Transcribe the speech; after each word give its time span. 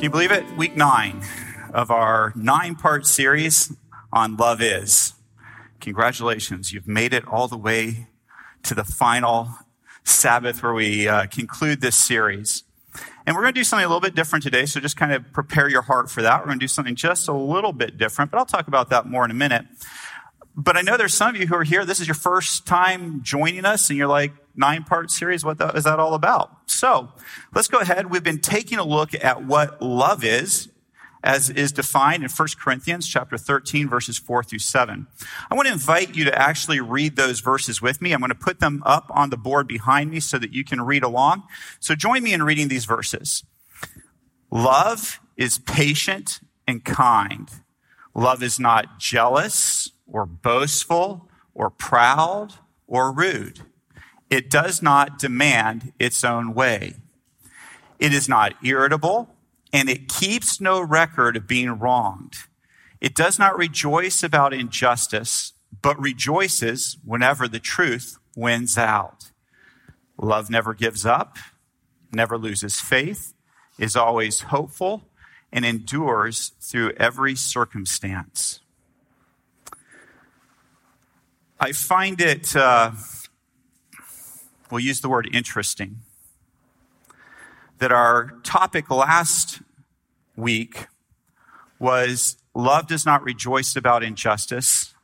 Can 0.00 0.06
you 0.06 0.10
believe 0.12 0.32
it? 0.32 0.56
Week 0.56 0.74
nine 0.78 1.20
of 1.74 1.90
our 1.90 2.32
nine 2.34 2.74
part 2.74 3.06
series 3.06 3.70
on 4.10 4.34
Love 4.38 4.62
Is. 4.62 5.12
Congratulations, 5.78 6.72
you've 6.72 6.88
made 6.88 7.12
it 7.12 7.28
all 7.28 7.48
the 7.48 7.58
way 7.58 8.06
to 8.62 8.74
the 8.74 8.82
final 8.82 9.50
Sabbath 10.02 10.62
where 10.62 10.72
we 10.72 11.06
uh, 11.06 11.26
conclude 11.26 11.82
this 11.82 11.96
series. 11.96 12.64
And 13.26 13.36
we're 13.36 13.42
going 13.42 13.52
to 13.52 13.60
do 13.60 13.62
something 13.62 13.84
a 13.84 13.88
little 13.88 14.00
bit 14.00 14.14
different 14.14 14.42
today, 14.42 14.64
so 14.64 14.80
just 14.80 14.96
kind 14.96 15.12
of 15.12 15.30
prepare 15.34 15.68
your 15.68 15.82
heart 15.82 16.10
for 16.10 16.22
that. 16.22 16.40
We're 16.40 16.46
going 16.46 16.60
to 16.60 16.64
do 16.64 16.68
something 16.68 16.96
just 16.96 17.28
a 17.28 17.34
little 17.34 17.74
bit 17.74 17.98
different, 17.98 18.30
but 18.30 18.38
I'll 18.38 18.46
talk 18.46 18.68
about 18.68 18.88
that 18.88 19.04
more 19.04 19.26
in 19.26 19.30
a 19.30 19.34
minute. 19.34 19.66
But 20.60 20.76
I 20.76 20.82
know 20.82 20.98
there's 20.98 21.14
some 21.14 21.34
of 21.34 21.40
you 21.40 21.46
who 21.46 21.54
are 21.54 21.64
here, 21.64 21.86
this 21.86 22.00
is 22.00 22.06
your 22.06 22.14
first 22.14 22.66
time 22.66 23.22
joining 23.22 23.64
us, 23.64 23.88
and 23.88 23.98
you're 23.98 24.06
like, 24.06 24.34
nine 24.54 24.84
part 24.84 25.10
series. 25.10 25.42
What 25.42 25.56
the, 25.56 25.68
is 25.68 25.84
that 25.84 25.98
all 25.98 26.12
about? 26.12 26.54
So 26.66 27.08
let's 27.54 27.66
go 27.66 27.78
ahead. 27.78 28.10
We've 28.10 28.22
been 28.22 28.40
taking 28.40 28.78
a 28.78 28.84
look 28.84 29.14
at 29.14 29.42
what 29.42 29.80
love 29.80 30.22
is 30.22 30.68
as 31.24 31.48
is 31.48 31.72
defined 31.72 32.24
in 32.24 32.28
1 32.28 32.48
Corinthians 32.58 33.08
chapter 33.08 33.38
13 33.38 33.88
verses 33.88 34.18
4 34.18 34.42
through 34.42 34.58
7. 34.58 35.06
I 35.50 35.54
want 35.54 35.66
to 35.66 35.72
invite 35.72 36.14
you 36.14 36.24
to 36.24 36.38
actually 36.38 36.80
read 36.80 37.16
those 37.16 37.40
verses 37.40 37.80
with 37.80 38.02
me. 38.02 38.12
I'm 38.12 38.20
going 38.20 38.28
to 38.28 38.34
put 38.34 38.60
them 38.60 38.82
up 38.84 39.10
on 39.14 39.30
the 39.30 39.38
board 39.38 39.66
behind 39.66 40.10
me 40.10 40.20
so 40.20 40.38
that 40.38 40.52
you 40.52 40.62
can 40.62 40.82
read 40.82 41.02
along. 41.02 41.44
So 41.78 41.94
join 41.94 42.22
me 42.22 42.34
in 42.34 42.42
reading 42.42 42.68
these 42.68 42.84
verses. 42.84 43.44
Love 44.50 45.20
is 45.38 45.58
patient 45.58 46.40
and 46.68 46.84
kind. 46.84 47.48
Love 48.14 48.42
is 48.42 48.60
not 48.60 48.98
jealous 48.98 49.92
or 50.10 50.26
boastful 50.26 51.28
or 51.54 51.70
proud 51.70 52.54
or 52.86 53.12
rude. 53.12 53.60
It 54.28 54.50
does 54.50 54.82
not 54.82 55.18
demand 55.18 55.92
its 55.98 56.22
own 56.24 56.54
way. 56.54 56.94
It 57.98 58.14
is 58.14 58.28
not 58.28 58.54
irritable, 58.64 59.34
and 59.72 59.88
it 59.88 60.08
keeps 60.08 60.60
no 60.60 60.80
record 60.80 61.36
of 61.36 61.46
being 61.46 61.78
wronged. 61.78 62.34
It 63.00 63.14
does 63.14 63.38
not 63.38 63.58
rejoice 63.58 64.22
about 64.22 64.52
injustice, 64.52 65.52
but 65.82 66.00
rejoices 66.00 66.98
whenever 67.04 67.48
the 67.48 67.60
truth 67.60 68.18
wins 68.36 68.76
out. 68.78 69.30
Love 70.18 70.50
never 70.50 70.74
gives 70.74 71.06
up, 71.06 71.38
never 72.12 72.36
loses 72.36 72.78
faith, 72.78 73.32
is 73.78 73.96
always 73.96 74.42
hopeful, 74.42 75.08
and 75.52 75.64
endures 75.64 76.52
through 76.60 76.92
every 76.92 77.34
circumstance. 77.34 78.60
I 81.62 81.72
find 81.72 82.22
it. 82.22 82.56
Uh, 82.56 82.92
we'll 84.70 84.80
use 84.80 85.02
the 85.02 85.10
word 85.10 85.28
interesting. 85.30 85.98
That 87.78 87.92
our 87.92 88.30
topic 88.42 88.90
last 88.90 89.60
week 90.36 90.86
was 91.78 92.38
love 92.54 92.86
does 92.86 93.04
not 93.04 93.22
rejoice 93.22 93.76
about 93.76 94.02
injustice, 94.02 94.94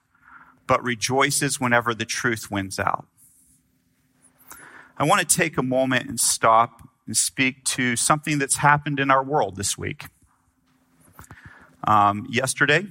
but 0.66 0.82
rejoices 0.82 1.60
whenever 1.60 1.94
the 1.94 2.06
truth 2.06 2.50
wins 2.50 2.78
out. 2.78 3.06
I 4.96 5.04
want 5.04 5.28
to 5.28 5.36
take 5.36 5.58
a 5.58 5.62
moment 5.62 6.08
and 6.08 6.18
stop 6.18 6.88
and 7.06 7.14
speak 7.14 7.64
to 7.64 7.96
something 7.96 8.38
that's 8.38 8.56
happened 8.56 8.98
in 8.98 9.10
our 9.10 9.22
world 9.22 9.56
this 9.56 9.76
week. 9.76 10.06
Um, 11.86 12.26
yesterday, 12.30 12.86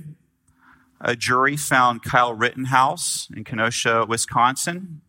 a 1.01 1.15
jury 1.15 1.57
found 1.57 2.03
Kyle 2.03 2.33
Rittenhouse 2.33 3.27
in 3.35 3.43
Kenosha, 3.43 4.05
Wisconsin, 4.07 5.01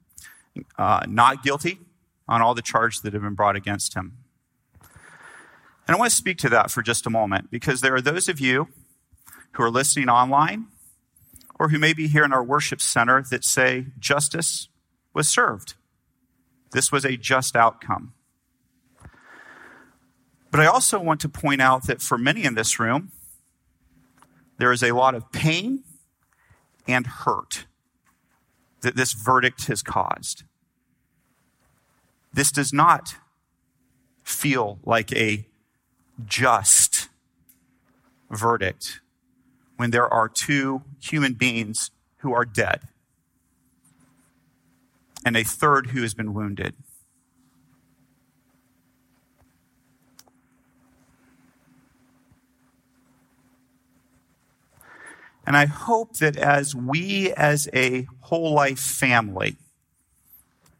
uh, 0.78 1.04
not 1.08 1.42
guilty 1.42 1.78
on 2.28 2.42
all 2.42 2.54
the 2.54 2.62
charges 2.62 3.00
that 3.02 3.12
have 3.12 3.22
been 3.22 3.34
brought 3.34 3.56
against 3.56 3.94
him. 3.94 4.18
And 5.86 5.94
I 5.94 5.98
want 5.98 6.10
to 6.10 6.16
speak 6.16 6.38
to 6.38 6.48
that 6.48 6.70
for 6.70 6.82
just 6.82 7.06
a 7.06 7.10
moment 7.10 7.50
because 7.50 7.80
there 7.80 7.94
are 7.94 8.00
those 8.00 8.28
of 8.28 8.40
you 8.40 8.68
who 9.52 9.62
are 9.62 9.70
listening 9.70 10.08
online 10.08 10.66
or 11.58 11.68
who 11.68 11.78
may 11.78 11.92
be 11.92 12.08
here 12.08 12.24
in 12.24 12.32
our 12.32 12.42
worship 12.42 12.80
center 12.80 13.22
that 13.30 13.44
say 13.44 13.86
justice 13.98 14.68
was 15.14 15.28
served. 15.28 15.74
This 16.72 16.90
was 16.90 17.04
a 17.04 17.16
just 17.16 17.54
outcome. 17.54 18.12
But 20.50 20.60
I 20.60 20.66
also 20.66 20.98
want 20.98 21.20
to 21.20 21.28
point 21.28 21.60
out 21.60 21.86
that 21.86 22.02
for 22.02 22.18
many 22.18 22.44
in 22.44 22.54
this 22.54 22.80
room, 22.80 23.12
there 24.58 24.72
is 24.72 24.82
a 24.82 24.92
lot 24.92 25.14
of 25.14 25.30
pain 25.32 25.82
and 26.88 27.06
hurt 27.06 27.66
that 28.80 28.96
this 28.96 29.12
verdict 29.12 29.66
has 29.66 29.82
caused. 29.82 30.44
This 32.32 32.52
does 32.52 32.72
not 32.72 33.16
feel 34.22 34.78
like 34.84 35.12
a 35.12 35.46
just 36.24 37.08
verdict 38.30 39.00
when 39.76 39.90
there 39.90 40.08
are 40.12 40.28
two 40.28 40.82
human 41.00 41.34
beings 41.34 41.90
who 42.18 42.32
are 42.32 42.44
dead 42.44 42.80
and 45.24 45.36
a 45.36 45.44
third 45.44 45.88
who 45.88 46.02
has 46.02 46.14
been 46.14 46.32
wounded. 46.32 46.74
And 55.46 55.56
I 55.56 55.66
hope 55.66 56.16
that 56.16 56.36
as 56.36 56.74
we, 56.74 57.32
as 57.32 57.68
a 57.72 58.08
whole 58.22 58.52
life 58.52 58.80
family, 58.80 59.56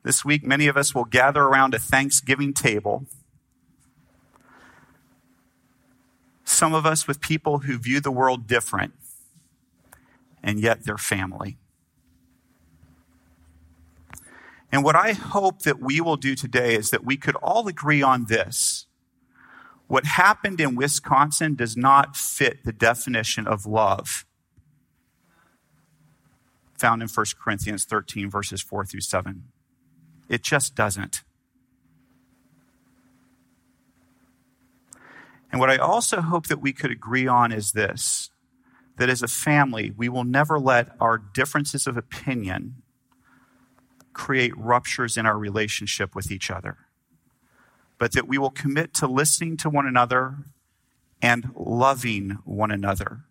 this 0.02 0.24
week 0.24 0.42
many 0.42 0.66
of 0.66 0.76
us 0.76 0.92
will 0.92 1.04
gather 1.04 1.42
around 1.42 1.72
a 1.72 1.78
Thanksgiving 1.78 2.52
table. 2.52 3.06
Some 6.44 6.74
of 6.74 6.84
us 6.84 7.06
with 7.06 7.20
people 7.20 7.60
who 7.60 7.78
view 7.78 8.00
the 8.00 8.10
world 8.10 8.48
different, 8.48 8.94
and 10.42 10.58
yet 10.58 10.84
they're 10.84 10.98
family. 10.98 11.58
And 14.72 14.82
what 14.82 14.96
I 14.96 15.12
hope 15.12 15.62
that 15.62 15.80
we 15.80 16.00
will 16.00 16.16
do 16.16 16.34
today 16.34 16.74
is 16.74 16.90
that 16.90 17.04
we 17.04 17.16
could 17.16 17.36
all 17.36 17.68
agree 17.68 18.02
on 18.02 18.26
this. 18.26 18.86
What 19.86 20.04
happened 20.04 20.60
in 20.60 20.74
Wisconsin 20.74 21.54
does 21.54 21.76
not 21.76 22.16
fit 22.16 22.64
the 22.64 22.72
definition 22.72 23.46
of 23.46 23.64
love 23.64 24.26
found 26.78 27.02
in 27.02 27.08
1 27.08 27.26
Corinthians 27.38 27.84
13, 27.84 28.30
verses 28.30 28.62
4 28.62 28.84
through 28.84 29.00
7. 29.00 29.44
It 30.28 30.42
just 30.42 30.74
doesn't. 30.74 31.22
And 35.50 35.60
what 35.60 35.70
I 35.70 35.76
also 35.76 36.20
hope 36.20 36.48
that 36.48 36.60
we 36.60 36.72
could 36.72 36.90
agree 36.90 37.26
on 37.26 37.52
is 37.52 37.72
this 37.72 38.30
that 38.98 39.10
as 39.10 39.20
a 39.20 39.28
family, 39.28 39.92
we 39.94 40.08
will 40.08 40.24
never 40.24 40.58
let 40.58 40.88
our 41.00 41.18
differences 41.18 41.86
of 41.86 41.98
opinion 41.98 42.76
create 44.14 44.56
ruptures 44.56 45.18
in 45.18 45.26
our 45.26 45.36
relationship 45.36 46.14
with 46.14 46.30
each 46.30 46.50
other, 46.50 46.78
but 47.98 48.12
that 48.12 48.26
we 48.26 48.38
will 48.38 48.50
commit 48.50 48.94
to 48.94 49.06
listening 49.06 49.54
to 49.58 49.68
one 49.68 49.86
another 49.86 50.38
and 51.20 51.50
loving 51.54 52.38
one 52.44 52.70
another 52.70 53.25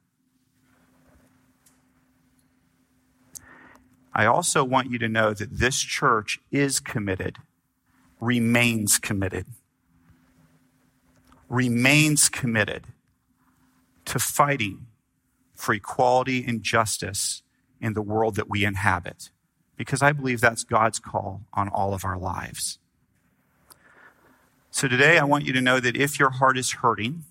I 4.15 4.25
also 4.25 4.63
want 4.63 4.89
you 4.89 4.97
to 4.99 5.09
know 5.09 5.33
that 5.33 5.59
this 5.59 5.81
church 5.81 6.39
is 6.49 6.79
committed, 6.79 7.37
remains 8.21 8.97
committed, 8.97 9.45
remains 11.49 12.29
committed 12.29 12.85
to 14.05 14.17
fighting 14.17 14.87
for 15.53 15.73
equality 15.73 16.45
and 16.47 16.63
justice 16.63 17.41
in 17.81 17.93
the 17.93 18.01
world 18.01 18.35
that 18.35 18.49
we 18.49 18.63
inhabit. 18.63 19.31
Because 19.75 20.01
I 20.01 20.13
believe 20.13 20.39
that's 20.39 20.63
God's 20.63 20.99
call 20.99 21.41
on 21.53 21.67
all 21.67 21.93
of 21.93 22.05
our 22.05 22.17
lives. 22.17 22.79
So 24.71 24.87
today, 24.87 25.17
I 25.17 25.25
want 25.25 25.45
you 25.45 25.51
to 25.53 25.61
know 25.61 25.81
that 25.81 25.97
if 25.97 26.19
your 26.19 26.29
heart 26.29 26.57
is 26.57 26.71
hurting 26.71 27.25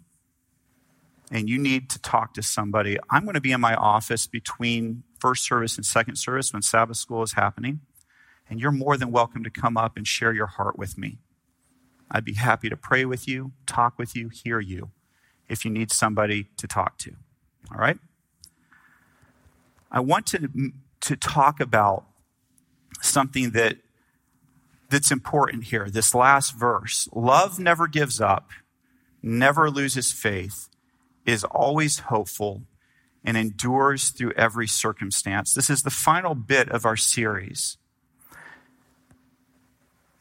and 1.30 1.48
you 1.48 1.58
need 1.58 1.88
to 1.90 1.98
talk 1.98 2.34
to 2.34 2.42
somebody, 2.42 2.98
I'm 3.10 3.24
going 3.24 3.34
to 3.34 3.40
be 3.40 3.52
in 3.52 3.60
my 3.60 3.74
office 3.74 4.26
between 4.26 5.04
first 5.24 5.46
service 5.46 5.78
and 5.78 5.86
second 5.86 6.16
service 6.16 6.52
when 6.52 6.60
Sabbath 6.60 6.98
school 6.98 7.22
is 7.22 7.32
happening. 7.32 7.80
And 8.50 8.60
you're 8.60 8.70
more 8.70 8.98
than 8.98 9.10
welcome 9.10 9.42
to 9.42 9.48
come 9.48 9.78
up 9.78 9.96
and 9.96 10.06
share 10.06 10.34
your 10.34 10.48
heart 10.48 10.78
with 10.78 10.98
me. 10.98 11.16
I'd 12.10 12.26
be 12.26 12.34
happy 12.34 12.68
to 12.68 12.76
pray 12.76 13.06
with 13.06 13.26
you, 13.26 13.52
talk 13.66 13.98
with 13.98 14.14
you, 14.14 14.28
hear 14.28 14.60
you 14.60 14.90
if 15.48 15.64
you 15.64 15.70
need 15.70 15.90
somebody 15.90 16.48
to 16.58 16.66
talk 16.66 16.98
to. 16.98 17.12
All 17.72 17.78
right? 17.78 17.96
I 19.90 20.00
want 20.00 20.26
to, 20.26 20.72
to 21.00 21.16
talk 21.16 21.58
about 21.58 22.04
something 23.00 23.52
that, 23.52 23.78
that's 24.90 25.10
important 25.10 25.64
here. 25.64 25.88
This 25.88 26.14
last 26.14 26.54
verse 26.54 27.08
love 27.14 27.58
never 27.58 27.88
gives 27.88 28.20
up, 28.20 28.50
never 29.22 29.70
loses 29.70 30.12
faith, 30.12 30.68
is 31.24 31.44
always 31.44 32.00
hopeful, 32.00 32.64
and 33.24 33.36
endures 33.36 34.10
through 34.10 34.32
every 34.32 34.66
circumstance. 34.66 35.54
This 35.54 35.70
is 35.70 35.82
the 35.82 35.90
final 35.90 36.34
bit 36.34 36.68
of 36.68 36.84
our 36.84 36.96
series. 36.96 37.78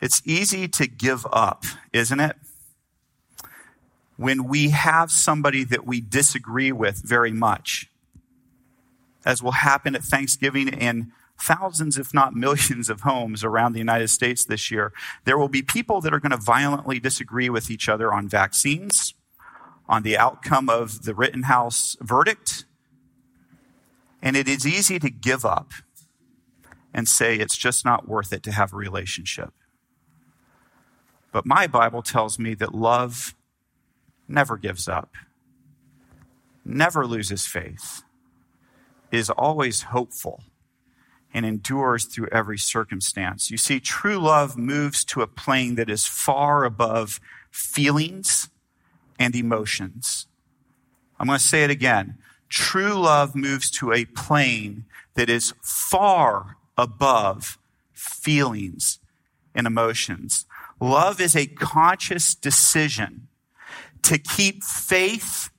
It's 0.02 0.22
easy 0.26 0.68
to 0.70 0.88
give 0.88 1.26
up, 1.32 1.64
isn't 1.92 2.20
it? 2.20 2.36
When 4.16 4.48
we 4.48 4.70
have 4.70 5.12
somebody 5.12 5.64
that 5.66 5.86
we 5.86 6.00
disagree 6.00 6.72
with 6.72 7.02
very 7.04 7.32
much, 7.32 7.90
as 9.26 9.42
will 9.42 9.52
happen 9.52 9.96
at 9.96 10.04
Thanksgiving 10.04 10.68
in 10.68 11.12
thousands, 11.40 11.98
if 11.98 12.14
not 12.14 12.34
millions, 12.36 12.90
of 12.90 13.02
homes 13.02 13.44
around 13.44 13.74
the 13.74 13.80
United 13.80 14.10
States 14.10 14.46
this 14.46 14.70
year, 14.72 14.94
there 15.26 15.38
will 15.38 15.48
be 15.48 15.62
people 15.62 16.00
that 16.02 16.14
are 16.14 16.20
going 16.20 16.32
to 16.32 16.38
violently 16.38 17.00
disagree 17.00 17.50
with 17.50 17.72
each 17.72 17.90
other 17.90 18.14
on 18.14 18.28
vaccines, 18.28 19.14
on 19.90 20.04
the 20.04 20.18
outcome 20.18 20.70
of 20.70 21.04
the 21.04 21.16
Rittenhouse 21.16 21.98
verdict, 22.02 22.66
and 24.24 24.38
it 24.38 24.48
is 24.48 24.66
easy 24.66 24.98
to 25.00 25.10
give 25.10 25.44
up 25.44 25.74
and 26.94 27.10
say 27.10 27.36
it's 27.36 27.58
just 27.58 27.84
not 27.84 28.08
worth 28.08 28.32
it 28.32 28.42
to 28.44 28.54
have 28.54 28.72
a 28.72 28.78
relationship. 28.78 29.52
But 31.34 31.46
my 31.46 31.68
Bible 31.68 32.02
tells 32.02 32.40
me 32.40 32.54
that 32.56 32.74
love 32.74 33.36
never 34.28 34.56
gives 34.56 34.88
up, 34.88 35.14
never 36.64 37.06
loses 37.06 37.46
faith, 37.46 38.04
is 39.12 39.30
always 39.30 39.84
hopeful, 39.84 40.42
and 41.34 41.46
endures 41.46 42.06
through 42.06 42.30
every 42.32 42.58
circumstance. 42.58 43.52
You 43.52 43.58
see, 43.58 43.82
true 43.82 44.20
love 44.20 44.58
moves 44.58 45.04
to 45.06 45.22
a 45.22 45.28
plane 45.28 45.76
that 45.76 45.90
is 45.90 46.06
far 46.06 46.64
above 46.64 47.20
feelings 47.52 48.50
and 49.20 49.36
emotions. 49.36 50.28
I'm 51.20 51.28
going 51.28 51.40
to 51.40 51.44
say 51.44 51.66
it 51.66 51.72
again. 51.72 52.20
True 52.54 52.94
love 52.94 53.34
moves 53.34 53.72
to 53.72 53.92
a 53.92 54.06
plane 54.06 54.86
that 55.16 55.28
is 55.28 55.56
far 55.64 56.58
above 56.78 57.58
feelings 57.94 59.00
and 59.56 59.66
emotions. 59.66 60.46
Love 60.80 61.20
is 61.20 61.36
a 61.36 61.48
conscious 61.48 62.36
decision 62.36 63.28
to 64.04 64.20
keep 64.20 64.64
faith 64.64 65.50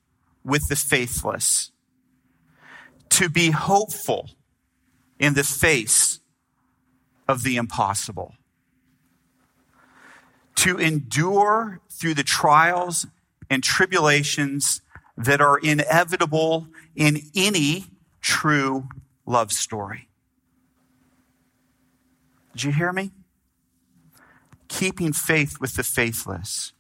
with 0.44 0.69
the 0.69 0.76
faithless, 0.76 1.73
to 3.08 3.29
be 3.29 3.50
hopeful 3.50 4.31
in 5.19 5.35
the 5.35 5.43
face 5.43 6.20
of 7.26 7.43
the 7.43 7.56
impossible, 7.56 8.35
to 10.55 10.79
endure 10.79 11.81
through 11.91 12.14
the 12.14 12.23
trials 12.23 13.05
and 13.50 13.64
tribulations 13.64 14.81
that 15.16 15.40
are 15.40 15.58
inevitable 15.58 16.69
in 16.96 17.22
any 17.34 17.84
true 18.20 18.88
love 19.26 19.52
story. 19.52 20.08
Did 22.52 22.64
you 22.64 22.72
hear 22.72 22.93
me? 22.93 23.12
Keeping 24.69 25.12
faith 25.12 25.61
with 25.61 25.75
the 25.75 25.82
faithless, 25.82 26.72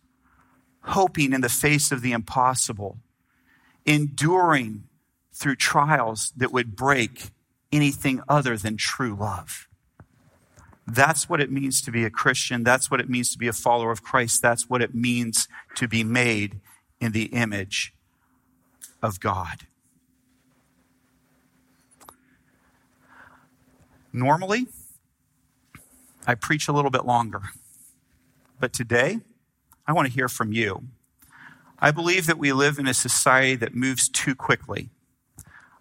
hoping 0.82 1.32
in 1.32 1.40
the 1.40 1.48
face 1.48 1.92
of 1.92 2.02
the 2.02 2.12
impossible, 2.12 2.98
enduring 3.84 4.84
through 5.32 5.56
trials 5.56 6.32
that 6.36 6.52
would 6.52 6.76
break 6.76 7.30
anything 7.72 8.20
other 8.28 8.56
than 8.56 8.76
true 8.76 9.16
love. 9.16 9.68
That's 10.86 11.28
what 11.28 11.40
it 11.40 11.50
means 11.50 11.80
to 11.82 11.90
be 11.90 12.04
a 12.04 12.10
Christian. 12.10 12.62
That's 12.62 12.90
what 12.90 13.00
it 13.00 13.08
means 13.08 13.32
to 13.32 13.38
be 13.38 13.48
a 13.48 13.52
follower 13.52 13.90
of 13.90 14.02
Christ. 14.02 14.42
That's 14.42 14.68
what 14.68 14.82
it 14.82 14.94
means 14.94 15.48
to 15.76 15.88
be 15.88 16.04
made 16.04 16.60
in 17.00 17.12
the 17.12 17.26
image 17.26 17.93
of 19.04 19.20
God. 19.20 19.66
Normally, 24.12 24.66
I 26.26 26.34
preach 26.34 26.68
a 26.68 26.72
little 26.72 26.90
bit 26.90 27.04
longer, 27.04 27.42
but 28.58 28.72
today, 28.72 29.18
I 29.86 29.92
want 29.92 30.08
to 30.08 30.14
hear 30.14 30.28
from 30.28 30.52
you. 30.52 30.84
I 31.78 31.90
believe 31.90 32.26
that 32.26 32.38
we 32.38 32.54
live 32.54 32.78
in 32.78 32.86
a 32.86 32.94
society 32.94 33.56
that 33.56 33.74
moves 33.74 34.08
too 34.08 34.34
quickly. 34.34 34.88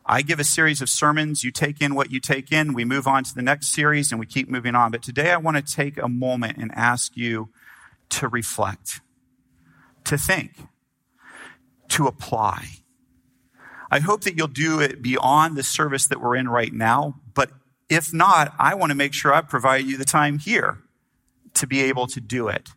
I 0.06 0.22
give 0.22 0.42
a 0.42 0.44
series 0.44 0.82
of 0.82 0.90
sermons, 0.90 1.46
you 1.46 1.52
take 1.52 1.82
in 1.82 1.96
what 1.96 2.12
you 2.12 2.20
take 2.20 2.52
in, 2.52 2.74
we 2.74 2.84
move 2.84 3.08
on 3.08 3.24
to 3.24 3.34
the 3.34 3.42
next 3.42 3.68
series, 3.68 4.12
and 4.12 4.20
we 4.20 4.26
keep 4.26 4.50
moving 4.50 4.76
on. 4.76 4.92
But 4.92 5.02
today 5.02 5.32
I 5.32 5.38
want 5.38 5.56
to 5.56 5.64
take 5.76 5.98
a 5.98 6.10
moment 6.10 6.58
and 6.58 6.74
ask 6.74 7.16
you 7.16 7.50
to 8.10 8.28
reflect, 8.28 9.00
to 10.04 10.18
think, 10.18 10.56
to 11.88 12.08
apply. 12.08 12.83
I 13.94 14.00
hope 14.00 14.24
that 14.24 14.36
you'll 14.36 14.48
do 14.48 14.80
it 14.80 15.04
beyond 15.04 15.56
the 15.56 15.62
service 15.62 16.08
that 16.08 16.20
we're 16.20 16.36
in 16.36 16.50
right 16.50 16.74
now. 16.74 17.20
But 17.36 17.52
if 17.90 18.12
not, 18.12 18.56
I 18.58 18.74
want 18.74 18.90
to 18.90 18.96
make 18.96 19.14
sure 19.14 19.32
I 19.32 19.42
provide 19.42 19.86
you 19.86 19.98
the 19.98 20.04
time 20.04 20.40
here 20.40 20.80
to 21.54 21.68
be 21.68 21.82
able 21.82 22.08
to 22.08 22.20
do 22.20 22.48
it. 22.48 22.70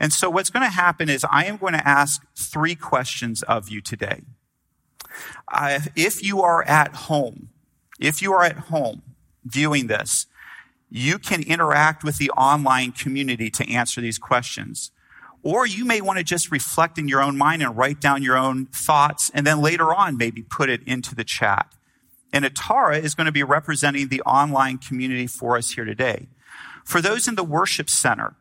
And 0.00 0.14
so 0.14 0.30
what's 0.30 0.48
going 0.48 0.64
to 0.64 0.72
happen 0.72 1.10
is 1.10 1.26
I 1.30 1.44
am 1.44 1.58
going 1.58 1.74
to 1.74 1.86
ask 1.86 2.24
three 2.34 2.74
questions 2.74 3.42
of 3.42 3.68
you 3.68 3.82
today. 3.82 4.22
Uh, 5.52 5.80
if 5.94 6.24
you 6.24 6.40
are 6.40 6.62
at 6.62 6.94
home, 6.94 7.50
if 8.00 8.22
you 8.22 8.32
are 8.32 8.42
at 8.42 8.56
home 8.56 9.02
viewing 9.44 9.88
this, 9.88 10.24
you 10.88 11.18
can 11.18 11.42
interact 11.42 12.02
with 12.02 12.16
the 12.16 12.30
online 12.30 12.92
community 12.92 13.50
to 13.50 13.70
answer 13.70 14.00
these 14.00 14.16
questions. 14.18 14.90
Or 15.42 15.66
you 15.66 15.84
may 15.84 16.00
want 16.00 16.18
to 16.18 16.24
just 16.24 16.50
reflect 16.50 16.98
in 16.98 17.08
your 17.08 17.22
own 17.22 17.36
mind 17.36 17.62
and 17.62 17.76
write 17.76 18.00
down 18.00 18.22
your 18.22 18.36
own 18.36 18.66
thoughts 18.66 19.30
and 19.32 19.46
then 19.46 19.60
later 19.60 19.94
on 19.94 20.16
maybe 20.16 20.42
put 20.42 20.68
it 20.68 20.82
into 20.86 21.14
the 21.14 21.24
chat. 21.24 21.72
And 22.32 22.44
Atara 22.44 23.00
is 23.00 23.14
going 23.14 23.26
to 23.26 23.32
be 23.32 23.42
representing 23.42 24.08
the 24.08 24.22
online 24.22 24.78
community 24.78 25.26
for 25.26 25.56
us 25.56 25.70
here 25.70 25.84
today. 25.84 26.28
For 26.84 27.00
those 27.00 27.28
in 27.28 27.34
the 27.34 27.44
worship 27.44 27.88
center, 27.88 28.36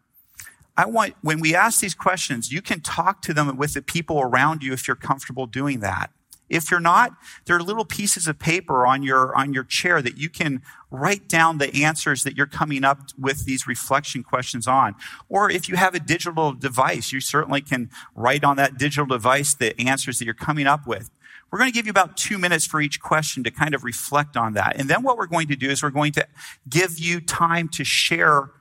I 0.77 0.85
want, 0.87 1.15
when 1.21 1.39
we 1.39 1.55
ask 1.55 1.79
these 1.79 1.95
questions, 1.95 2.51
you 2.51 2.61
can 2.61 2.81
talk 2.81 3.21
to 3.23 3.33
them 3.33 3.55
with 3.55 3.73
the 3.73 3.81
people 3.81 4.19
around 4.19 4.63
you 4.63 4.73
if 4.73 4.87
you're 4.87 4.95
comfortable 4.95 5.45
doing 5.45 5.79
that. 5.79 6.11
If 6.49 6.69
you're 6.69 6.79
not, 6.79 7.11
there 7.45 7.55
are 7.55 7.63
little 7.63 7.85
pieces 7.85 8.27
of 8.27 8.37
paper 8.37 8.85
on 8.85 9.03
your, 9.03 9.35
on 9.35 9.53
your 9.53 9.63
chair 9.63 10.01
that 10.01 10.17
you 10.17 10.29
can 10.29 10.61
write 10.91 11.27
down 11.27 11.57
the 11.57 11.83
answers 11.83 12.23
that 12.23 12.37
you're 12.37 12.45
coming 12.45 12.83
up 12.83 12.99
with 13.17 13.45
these 13.45 13.67
reflection 13.67 14.23
questions 14.23 14.67
on. 14.67 14.95
Or 15.27 15.49
if 15.49 15.67
you 15.67 15.75
have 15.75 15.95
a 15.95 15.99
digital 15.99 16.53
device, 16.53 17.11
you 17.11 17.19
certainly 17.19 17.61
can 17.61 17.89
write 18.15 18.43
on 18.43 18.57
that 18.57 18.77
digital 18.77 19.05
device 19.05 19.53
the 19.53 19.79
answers 19.79 20.19
that 20.19 20.25
you're 20.25 20.33
coming 20.33 20.67
up 20.67 20.85
with. 20.85 21.09
We're 21.51 21.59
going 21.59 21.71
to 21.71 21.75
give 21.75 21.85
you 21.85 21.91
about 21.91 22.17
two 22.17 22.37
minutes 22.37 22.65
for 22.65 22.81
each 22.81 22.99
question 22.99 23.43
to 23.43 23.51
kind 23.51 23.73
of 23.73 23.83
reflect 23.83 24.35
on 24.35 24.53
that. 24.53 24.75
And 24.77 24.89
then 24.89 25.03
what 25.03 25.17
we're 25.17 25.27
going 25.27 25.47
to 25.47 25.55
do 25.55 25.69
is 25.69 25.81
we're 25.81 25.89
going 25.89 26.11
to 26.13 26.27
give 26.67 26.99
you 26.99 27.21
time 27.21 27.69
to 27.69 27.83
share 27.83 28.51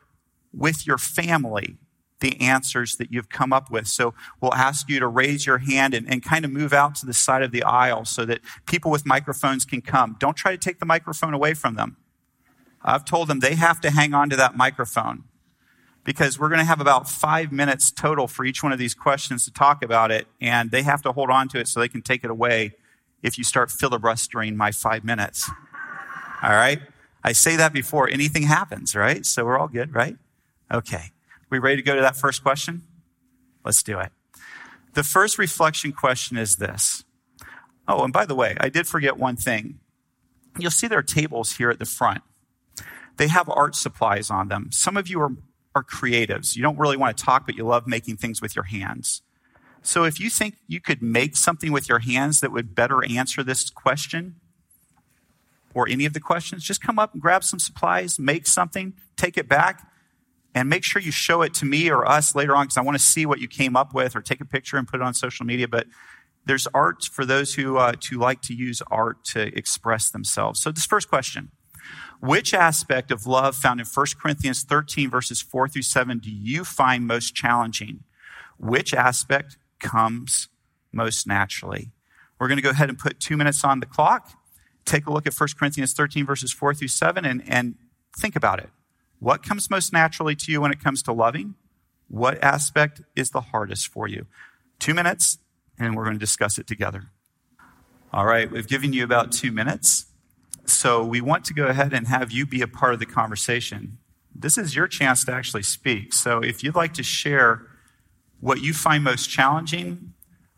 with 0.53 0.87
your 0.87 0.99
family 0.99 1.77
the 2.25 2.41
answers 2.41 2.97
that 2.97 3.13
you've 3.13 3.29
come 3.29 3.53
up 3.53 3.71
with. 3.71 3.87
So 3.87 4.15
we'll 4.41 4.55
ask 4.55 4.89
you 4.89 4.99
to 4.99 5.07
raise 5.07 5.47
your 5.47 5.59
hand 5.59 5.93
and, 5.95 6.09
and 6.09 6.23
kind 6.23 6.45
of 6.45 6.51
move 6.51 6.73
out 6.73 6.95
to 6.97 7.07
the 7.07 7.15
side 7.15 7.43
of 7.43 7.53
the 7.53 7.63
aisle 7.63 8.05
so 8.07 8.25
that 8.25 8.41
people 8.67 8.91
with 8.91 9.05
microphones 9.05 9.65
can 9.65 9.83
come. 9.83 10.17
Don't 10.19 10.37
try 10.37 10.51
to 10.51 10.59
take 10.59 10.81
the 10.81 10.87
microphone 10.87 11.35
away 11.35 11.53
from 11.55 11.75
them. 11.75 11.99
I've 12.83 13.05
told 13.05 13.29
them 13.29 13.41
they 13.41 13.55
have 13.55 13.81
to 13.83 13.91
hang 13.91 14.15
on 14.15 14.31
to 14.31 14.37
that 14.37 14.57
microphone 14.57 15.25
because 16.03 16.39
we're 16.39 16.49
going 16.49 16.59
to 16.59 16.65
have 16.65 16.81
about 16.81 17.09
five 17.09 17.53
minutes 17.53 17.91
total 17.91 18.27
for 18.27 18.45
each 18.45 18.63
one 18.63 18.73
of 18.73 18.79
these 18.79 18.95
questions 18.95 19.45
to 19.45 19.53
talk 19.53 19.83
about 19.83 20.11
it, 20.11 20.27
and 20.41 20.71
they 20.71 20.83
have 20.83 21.03
to 21.03 21.13
hold 21.13 21.31
on 21.31 21.49
to 21.49 21.59
it 21.59 21.69
so 21.69 21.81
they 21.81 21.89
can 21.89 22.03
take 22.03 22.25
it 22.25 22.31
away 22.31 22.75
if 23.23 23.39
you 23.39 23.45
start 23.45 23.71
filibustering 23.71 24.57
my 24.57 24.71
five 24.71 25.03
minutes. 25.03 25.51
All 26.43 26.51
right? 26.51 26.81
I 27.23 27.33
say 27.33 27.57
that 27.57 27.73
before 27.73 28.09
anything 28.09 28.43
happens, 28.43 28.95
right? 28.95 29.25
So 29.25 29.47
we're 29.47 29.59
all 29.59 29.69
good, 29.69 29.95
right? 29.95 30.17
Okay. 30.71 31.14
We 31.55 31.61
ready 31.61 31.77
to 31.77 31.83
go 31.83 31.95
to 31.95 32.01
that 32.01 32.17
first 32.17 32.43
question? 32.43 32.83
Let's 33.65 33.85
do 33.85 34.01
it. 34.01 34.11
The 34.95 35.05
first 35.05 35.39
reflection 35.39 35.93
question 35.93 36.37
is 36.37 36.57
this. 36.57 37.05
Oh, 37.87 38.03
and 38.03 38.13
by 38.13 38.27
the 38.27 38.35
way, 38.35 38.57
I 38.59 38.69
did 38.69 38.89
forget 38.89 39.19
one 39.19 39.37
thing. 39.37 39.79
You'll 40.59 40.73
see 40.73 40.89
there 40.89 40.99
are 40.99 41.03
tables 41.05 41.53
here 41.53 41.71
at 41.71 41.79
the 41.79 41.85
front. 41.85 42.23
They 43.19 43.29
have 43.29 43.49
art 43.49 43.77
supplies 43.77 44.31
on 44.31 44.49
them. 44.49 44.73
Some 44.73 44.97
of 44.97 45.07
you 45.07 45.21
are, 45.21 45.31
are 45.77 45.85
creatives. 45.85 46.57
You 46.57 46.63
don't 46.65 46.77
really 46.77 46.97
want 46.97 47.17
to 47.17 47.25
talk, 47.25 47.47
but 47.47 47.55
you 47.55 47.65
love 47.65 47.87
making 47.87 48.17
things 48.17 48.43
with 48.43 48.57
your 48.57 48.65
hands. 48.65 49.23
So 49.81 50.03
if 50.03 50.19
you 50.19 50.31
think 50.31 50.57
you 50.67 50.81
could 50.81 51.03
make 51.03 51.37
something 51.37 51.71
with 51.71 51.89
your 51.89 52.01
hands 52.01 52.41
that 52.41 52.51
would 52.51 52.75
better 52.75 53.05
answer 53.05 53.45
this 53.45 53.71
question 53.71 54.41
or 55.73 55.89
any 55.89 56.05
of 56.05 56.15
the 56.15 56.21
questions, 56.21 56.65
just 56.65 56.83
come 56.83 56.99
up 56.99 57.13
and 57.13 57.23
grab 57.23 57.45
some 57.45 57.61
supplies, 57.61 58.19
make 58.19 58.49
something, 58.49 58.95
take 59.17 59.39
it 59.39 59.49
back, 59.49 59.89
and 60.55 60.69
make 60.69 60.85
sure 60.85 61.03
you 61.03 61.11
show 61.11 61.43
it 61.43 61.53
to 61.55 61.65
me 61.65 61.91
or 61.91 62.09
us 62.09 62.35
later 62.35 62.55
on 62.55 62.67
because 62.67 62.77
I 62.77 62.83
want 62.83 62.97
to 62.97 63.03
see 63.03 63.27
what 63.27 63.41
you 63.41 63.49
came 63.49 63.77
up 63.77 63.93
with 63.93 64.15
or 64.15 64.21
take 64.21 64.41
a 64.41 64.45
picture 64.45 64.77
and 64.77 64.87
put 64.87 65.01
it 65.01 65.03
on 65.03 65.13
social 65.13 65.45
media. 65.45 65.67
But 65.67 65.87
there's 66.47 66.67
art 66.69 67.05
for 67.05 67.25
those 67.25 67.55
who, 67.55 67.77
uh, 67.79 67.95
to 68.01 68.19
like 68.19 68.41
to 68.43 68.55
use 68.55 68.81
art 68.91 69.25
to 69.25 69.57
express 69.57 70.11
themselves. 70.11 70.61
So 70.61 70.71
this 70.71 70.87
first 70.87 71.09
question. 71.09 71.51
Which 72.21 72.55
aspect 72.55 73.11
of 73.11 73.27
love 73.27 73.57
found 73.57 73.81
in 73.81 73.87
1 73.87 74.07
Corinthians 74.19 74.63
13 74.63 75.11
verses 75.11 75.43
4 75.43 75.69
through 75.69 75.83
7 75.83 76.19
do 76.19 76.31
you 76.31 76.65
find 76.65 77.07
most 77.07 77.35
challenging? 77.35 78.05
Which 78.59 78.95
aspect 78.95 79.59
comes 79.81 80.49
most 80.93 81.27
naturally? 81.27 81.91
We're 82.39 82.49
going 82.49 82.57
to 82.57 82.63
go 82.63 82.71
ahead 82.71 82.89
and 82.89 82.99
put 82.99 83.21
two 83.21 83.37
minutes 83.37 83.65
on 83.65 83.81
the 83.81 83.87
clock. 83.87 84.31
Take 84.85 85.07
a 85.07 85.13
look 85.13 85.27
at 85.27 85.35
1 85.35 85.49
Corinthians 85.59 85.93
13 85.93 86.25
verses 86.25 86.53
4 86.53 86.75
through 86.75 86.89
7 86.89 87.25
and, 87.25 87.43
and 87.47 87.75
think 88.17 88.37
about 88.37 88.61
it. 88.61 88.71
What 89.25 89.43
comes 89.43 89.71
most 89.71 89.91
naturally 89.91 90.37
to 90.37 90.53
you 90.53 90.61
when 90.61 90.71
it 90.71 90.85
comes 90.85 91.03
to 91.05 91.13
loving? 91.15 91.55
What 92.09 92.45
aspect 92.45 93.01
is 93.17 93.31
the 93.31 93.41
hardest 93.41 93.89
for 93.89 94.07
you? 94.07 94.27
Two 94.79 94.93
minutes, 94.93 95.39
and 95.79 95.97
we're 95.97 96.05
going 96.05 96.17
to 96.17 96.21
discuss 96.21 96.59
it 96.59 96.67
together. 96.67 97.05
All 98.13 98.27
right, 98.27 98.51
we've 98.51 98.69
given 98.69 98.93
you 98.93 99.03
about 99.03 99.33
two 99.33 99.51
minutes. 99.51 100.05
So 100.67 101.03
we 101.03 101.23
want 101.23 101.47
to 101.47 101.55
go 101.55 101.69
ahead 101.69 101.95
and 101.95 102.07
have 102.07 102.33
you 102.33 102.45
be 102.45 102.61
a 102.61 102.67
part 102.67 102.93
of 102.93 103.01
the 103.01 103.07
conversation. 103.07 103.97
This 104.35 104.59
is 104.59 104.77
your 104.77 104.87
chance 104.89 105.25
to 105.25 105.33
actually 105.33 105.63
speak. 105.63 106.13
So 106.13 106.41
if 106.41 106.63
you'd 106.63 106.75
like 106.75 106.93
to 106.93 107.03
share 107.03 107.63
what 108.41 108.61
you 108.61 108.75
find 108.75 109.03
most 109.03 109.31
challenging 109.31 110.13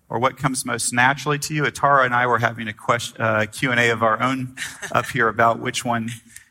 or 0.09 0.19
what 0.19 0.37
comes 0.37 0.67
most 0.67 0.93
naturally 0.93 1.39
to 1.39 1.55
you, 1.55 1.63
Atara 1.63 2.05
and 2.05 2.13
I 2.13 2.27
were 2.27 2.41
having 2.41 2.67
a 2.67 2.73
question, 2.73 3.21
uh, 3.21 3.47
Q&A 3.47 3.91
of 3.91 4.03
our 4.03 4.21
own 4.21 4.57
up 4.91 5.07
here 5.07 5.29
about 5.29 5.61
which 5.61 5.85
one 5.85 6.11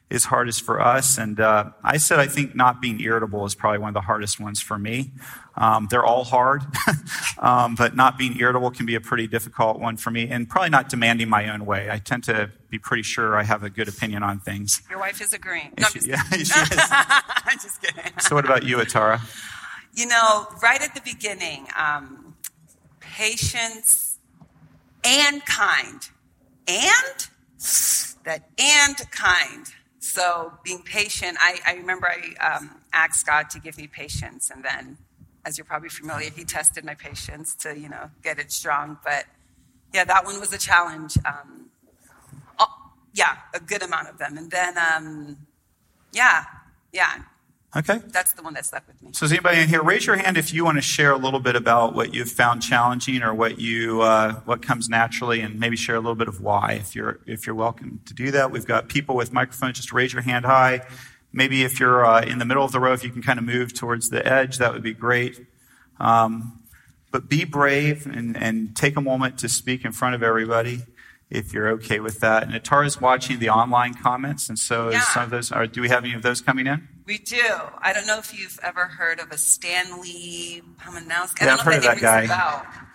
is 0.09 0.25
hardest 0.25 0.61
for 0.61 0.79
us. 0.79 1.17
And 1.17 1.39
uh, 1.39 1.71
I 1.83 1.97
said 1.97 2.19
I 2.19 2.27
think 2.27 2.55
not 2.55 2.81
being 2.81 2.99
irritable 2.99 3.45
is 3.45 3.55
probably 3.55 3.79
one 3.79 3.89
of 3.89 3.93
the 3.95 4.01
hardest 4.01 4.39
ones 4.39 4.61
for 4.61 4.77
me. 4.77 5.11
Um, 5.57 5.87
they're 5.89 6.05
all 6.05 6.23
hard, 6.23 6.63
um, 7.39 7.75
but 7.75 7.95
not 7.95 8.17
being 8.17 8.37
irritable 8.39 8.71
can 8.71 8.85
be 8.85 8.95
a 8.95 9.01
pretty 9.01 9.25
difficult 9.25 9.79
one 9.79 9.97
for 9.97 10.11
me, 10.11 10.29
and 10.29 10.49
probably 10.49 10.69
not 10.69 10.89
demanding 10.89 11.29
my 11.29 11.49
own 11.49 11.65
way. 11.65 11.89
I 11.89 11.97
tend 11.97 12.25
to 12.25 12.51
be 12.69 12.77
pretty 12.77 13.03
sure 13.03 13.37
I 13.37 13.43
have 13.43 13.63
a 13.63 13.69
good 13.69 13.87
opinion 13.87 14.21
on 14.21 14.39
things. 14.39 14.81
Your 14.89 14.99
wife 14.99 15.21
is 15.21 15.33
agreeing. 15.33 15.71
No, 15.79 15.87
she, 15.87 16.09
yeah, 16.09 16.21
she 16.31 16.41
is. 16.41 16.51
I'm 16.53 17.57
just 17.59 17.81
kidding. 17.81 18.11
So, 18.19 18.35
what 18.35 18.45
about 18.45 18.63
you, 18.63 18.77
Atara? 18.77 19.21
You 19.93 20.07
know, 20.07 20.47
right 20.61 20.81
at 20.81 20.93
the 20.93 21.01
beginning, 21.01 21.67
um, 21.77 22.35
patience 22.99 24.17
and 25.05 25.43
kind, 25.45 26.09
and 26.67 27.27
that 28.25 28.49
and 28.59 29.11
kind 29.11 29.67
so 30.05 30.53
being 30.63 30.83
patient, 30.83 31.35
I, 31.41 31.59
I 31.65 31.73
remember 31.73 32.07
I 32.07 32.55
um, 32.57 32.69
asked 32.93 33.25
God 33.25 33.49
to 33.49 33.59
give 33.59 33.75
me 33.75 33.87
patience, 33.87 34.51
and 34.51 34.63
then, 34.63 34.99
as 35.43 35.57
you're 35.57 35.65
probably 35.65 35.89
familiar, 35.89 36.29
He 36.29 36.43
tested 36.43 36.85
my 36.85 36.93
patience 36.93 37.55
to 37.55 37.77
you 37.77 37.89
know 37.89 38.11
get 38.21 38.37
it 38.37 38.51
strong. 38.51 38.99
But 39.03 39.25
yeah, 39.95 40.03
that 40.03 40.23
one 40.23 40.39
was 40.39 40.53
a 40.53 40.59
challenge. 40.59 41.17
Um, 41.25 41.71
oh, 42.59 42.67
yeah, 43.13 43.37
a 43.55 43.59
good 43.59 43.81
amount 43.81 44.09
of 44.09 44.19
them, 44.19 44.37
and 44.37 44.51
then 44.51 44.77
um, 44.77 45.37
yeah, 46.13 46.43
yeah, 46.93 47.23
Okay. 47.75 47.99
That's 48.07 48.31
the 48.31 48.41
one 48.41 48.53
that 48.53 48.65
stuck 48.65 48.87
with 48.87 49.01
me. 49.01 49.09
So, 49.11 49.25
is 49.25 49.33
anybody 49.33 49.59
in 49.59 49.67
here? 49.67 49.83
Raise 49.83 50.05
your 50.05 50.15
hand 50.15 50.37
if 50.37 50.53
you 50.53 50.63
want 50.63 50.77
to 50.77 50.81
share 50.81 51.11
a 51.11 51.17
little 51.17 51.41
bit 51.41 51.57
about 51.57 51.93
what 51.93 52.13
you've 52.13 52.31
found 52.31 52.61
challenging 52.61 53.21
or 53.21 53.33
what 53.33 53.59
you 53.59 54.01
uh, 54.01 54.35
what 54.45 54.61
comes 54.61 54.87
naturally, 54.87 55.41
and 55.41 55.59
maybe 55.59 55.75
share 55.75 55.95
a 55.95 55.99
little 55.99 56.15
bit 56.15 56.29
of 56.29 56.39
why. 56.39 56.77
If 56.79 56.95
you're 56.95 57.19
if 57.25 57.45
you're 57.45 57.55
welcome 57.55 57.99
to 58.05 58.13
do 58.13 58.31
that, 58.31 58.49
we've 58.49 58.65
got 58.65 58.87
people 58.87 59.15
with 59.15 59.33
microphones. 59.33 59.75
Just 59.75 59.91
raise 59.91 60.13
your 60.13 60.21
hand 60.21 60.45
high. 60.45 60.87
Maybe 61.33 61.63
if 61.63 61.81
you're 61.81 62.05
uh, 62.05 62.21
in 62.21 62.39
the 62.39 62.45
middle 62.45 62.63
of 62.63 62.71
the 62.71 62.79
row, 62.79 62.93
if 62.93 63.03
you 63.03 63.09
can 63.09 63.21
kind 63.21 63.37
of 63.37 63.43
move 63.43 63.73
towards 63.73 64.09
the 64.09 64.25
edge, 64.25 64.57
that 64.59 64.71
would 64.71 64.83
be 64.83 64.93
great. 64.93 65.45
Um, 65.99 66.63
but 67.11 67.29
be 67.29 67.43
brave 67.43 68.05
and, 68.05 68.37
and 68.37 68.75
take 68.75 68.95
a 68.95 69.01
moment 69.01 69.37
to 69.39 69.49
speak 69.49 69.83
in 69.83 69.91
front 69.91 70.15
of 70.15 70.23
everybody 70.23 70.83
if 71.29 71.53
you're 71.53 71.69
okay 71.71 71.99
with 71.99 72.19
that. 72.21 72.43
And 72.43 72.53
Atara's 72.53 73.01
watching 73.01 73.39
the 73.39 73.49
online 73.49 73.95
comments, 73.95 74.47
and 74.47 74.57
so 74.57 74.91
yeah. 74.91 75.01
some 75.01 75.23
of 75.23 75.29
those 75.29 75.51
are. 75.51 75.67
Do 75.67 75.81
we 75.81 75.89
have 75.89 76.05
any 76.05 76.13
of 76.13 76.21
those 76.21 76.39
coming 76.39 76.67
in? 76.67 76.87
We 77.05 77.19
do. 77.19 77.43
I 77.79 77.93
don't 77.93 78.07
know 78.07 78.17
if 78.17 78.37
you've 78.37 78.59
ever 78.63 78.85
heard 78.85 79.19
of 79.19 79.31
a 79.31 79.37
Stanley 79.37 80.63
Pomanowski. 80.79 81.41
Yeah, 81.41 81.53
I've 81.53 81.61
heard 81.61 81.75
of 81.75 81.83
that 81.83 81.99
guy. 81.99 82.21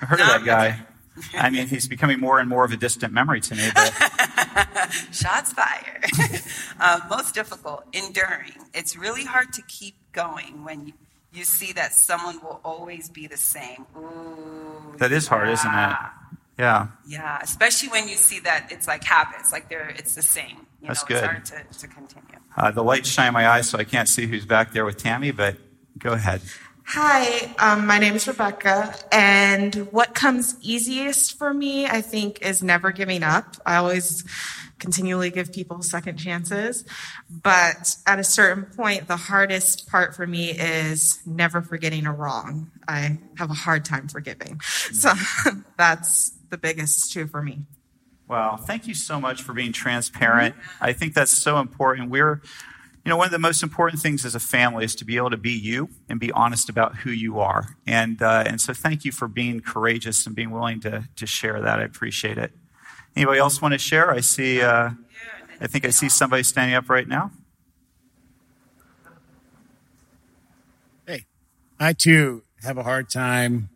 I've 0.01 0.09
heard 0.09 0.19
no? 0.19 0.25
of 0.25 0.31
that 0.31 0.45
guy. 0.45 0.87
I 1.35 1.51
mean, 1.51 1.67
he's 1.67 1.87
becoming 1.87 2.19
more 2.19 2.41
and 2.41 2.49
more 2.49 2.65
of 2.65 2.73
a 2.73 2.77
distant 2.77 3.13
memory 3.13 3.41
to 3.43 3.55
me. 3.55 3.69
But... 3.75 3.93
Shots 5.13 5.53
fired. 5.53 6.05
uh, 6.81 7.01
most 7.09 7.35
difficult, 7.35 7.85
enduring. 7.93 8.53
It's 8.75 8.97
really 8.97 9.25
hard 9.25 9.53
to 9.55 9.63
keep 9.63 9.95
going 10.13 10.65
when 10.65 10.89
you, 10.89 10.93
you 11.33 11.45
see 11.45 11.73
that 11.73 11.93
someone 11.93 12.41
will 12.43 12.61
always 12.65 13.09
be 13.09 13.27
the 13.27 13.37
same. 13.37 13.87
Ooh, 13.97 14.97
that 14.99 15.13
is 15.13 15.29
hard, 15.29 15.51
isn't 15.51 15.75
it? 15.75 15.97
Yeah. 16.59 16.89
Yeah, 17.07 17.39
especially 17.43 17.89
when 17.91 18.09
you 18.09 18.17
see 18.17 18.41
that 18.41 18.69
it's 18.71 18.87
like 18.87 19.05
habits, 19.05 19.53
like 19.53 19.69
they're 19.69 19.89
it's 19.91 20.15
the 20.15 20.23
same. 20.23 20.67
You 20.81 20.89
That's 20.89 21.03
know, 21.03 21.09
good. 21.09 21.31
It's 21.37 21.51
hard 21.51 21.73
to, 21.73 21.79
to 21.79 21.89
continue. 21.89 22.39
Uh, 22.57 22.71
the 22.71 22.83
lights 22.83 23.09
shine 23.09 23.33
my 23.33 23.49
eyes, 23.49 23.69
so 23.69 23.79
I 23.79 23.85
can't 23.85 24.09
see 24.09 24.27
who's 24.27 24.45
back 24.45 24.73
there 24.73 24.85
with 24.85 24.97
Tammy, 24.97 25.31
but 25.31 25.57
go 25.99 26.13
ahead. 26.13 26.43
Hi, 26.87 27.55
um, 27.59 27.87
my 27.87 27.99
name 27.99 28.15
is 28.15 28.27
Rebecca, 28.27 28.95
and 29.13 29.75
what 29.93 30.15
comes 30.15 30.57
easiest 30.61 31.39
for 31.39 31.55
me, 31.55 31.87
I 31.87 32.01
think, 32.01 32.43
is 32.43 32.65
never 32.65 32.91
giving 32.91 33.23
up. 33.23 33.57
I 33.65 33.77
always 33.77 34.25
continually 34.81 35.31
give 35.31 35.53
people 35.53 35.83
second 35.83 36.17
chances, 36.17 36.85
but 37.31 37.97
at 38.07 38.19
a 38.19 38.25
certain 38.25 38.65
point, 38.65 39.07
the 39.07 39.17
hardest 39.17 39.89
part 39.89 40.17
for 40.17 40.27
me 40.27 40.51
is 40.51 41.21
never 41.25 41.63
forgetting 41.63 42.07
a 42.07 42.13
wrong. 42.13 42.73
I 42.89 43.19
have 43.37 43.51
a 43.51 43.55
hard 43.55 43.85
time 43.85 44.09
forgiving. 44.09 44.61
So 44.91 45.13
that's 45.79 46.31
the 46.49 46.59
biggest 46.59 47.13
two 47.13 47.29
for 47.29 47.41
me. 47.41 47.67
Well, 48.31 48.59
thank 48.59 48.87
you 48.87 48.95
so 48.95 49.21
much 49.21 49.43
for 49.43 49.55
being 49.55 49.73
transparent. 49.73 50.55
I 50.81 50.93
think 50.93 51.15
that's 51.15 51.37
so 51.37 51.59
important. 51.59 52.11
We're, 52.11 52.41
you 53.05 53.09
know, 53.09 53.17
one 53.17 53.27
of 53.27 53.33
the 53.33 53.41
most 53.41 53.61
important 53.61 54.01
things 54.01 54.25
as 54.25 54.37
a 54.37 54.39
family 54.39 54.85
is 54.85 54.95
to 54.95 55.05
be 55.05 55.17
able 55.17 55.31
to 55.31 55.37
be 55.37 55.51
you 55.51 55.89
and 56.09 56.21
be 56.21 56.31
honest 56.31 56.69
about 56.69 56.99
who 56.99 57.11
you 57.11 57.41
are. 57.41 57.75
And, 57.89 58.23
uh, 58.23 58.45
and 58.47 58.61
so 58.61 58.73
thank 58.73 59.05
you 59.05 59.11
for 59.11 59.27
being 59.27 59.59
courageous 59.59 60.29
and 60.29 60.37
being 60.37 60.53
willing 60.53 60.79
to, 60.83 61.09
to 61.17 61.27
share 61.27 61.61
that. 61.61 61.81
I 61.81 61.83
appreciate 61.83 62.39
it. 62.39 62.53
Anybody 63.17 63.41
else 63.41 63.61
want 63.61 63.73
to 63.73 63.79
share? 63.79 64.13
I 64.13 64.21
see, 64.21 64.63
uh, 64.63 64.91
I 65.61 65.67
think 65.67 65.85
I 65.85 65.91
see 65.91 66.09
somebody 66.09 66.45
standing 66.45 66.77
up 66.77 66.89
right 66.89 67.09
now. 67.09 67.33
Hey, 71.05 71.27
I 71.81 71.95
too 71.95 72.45
have 72.63 72.79
a 72.79 72.85
hard 72.85 73.11
time 73.11 73.71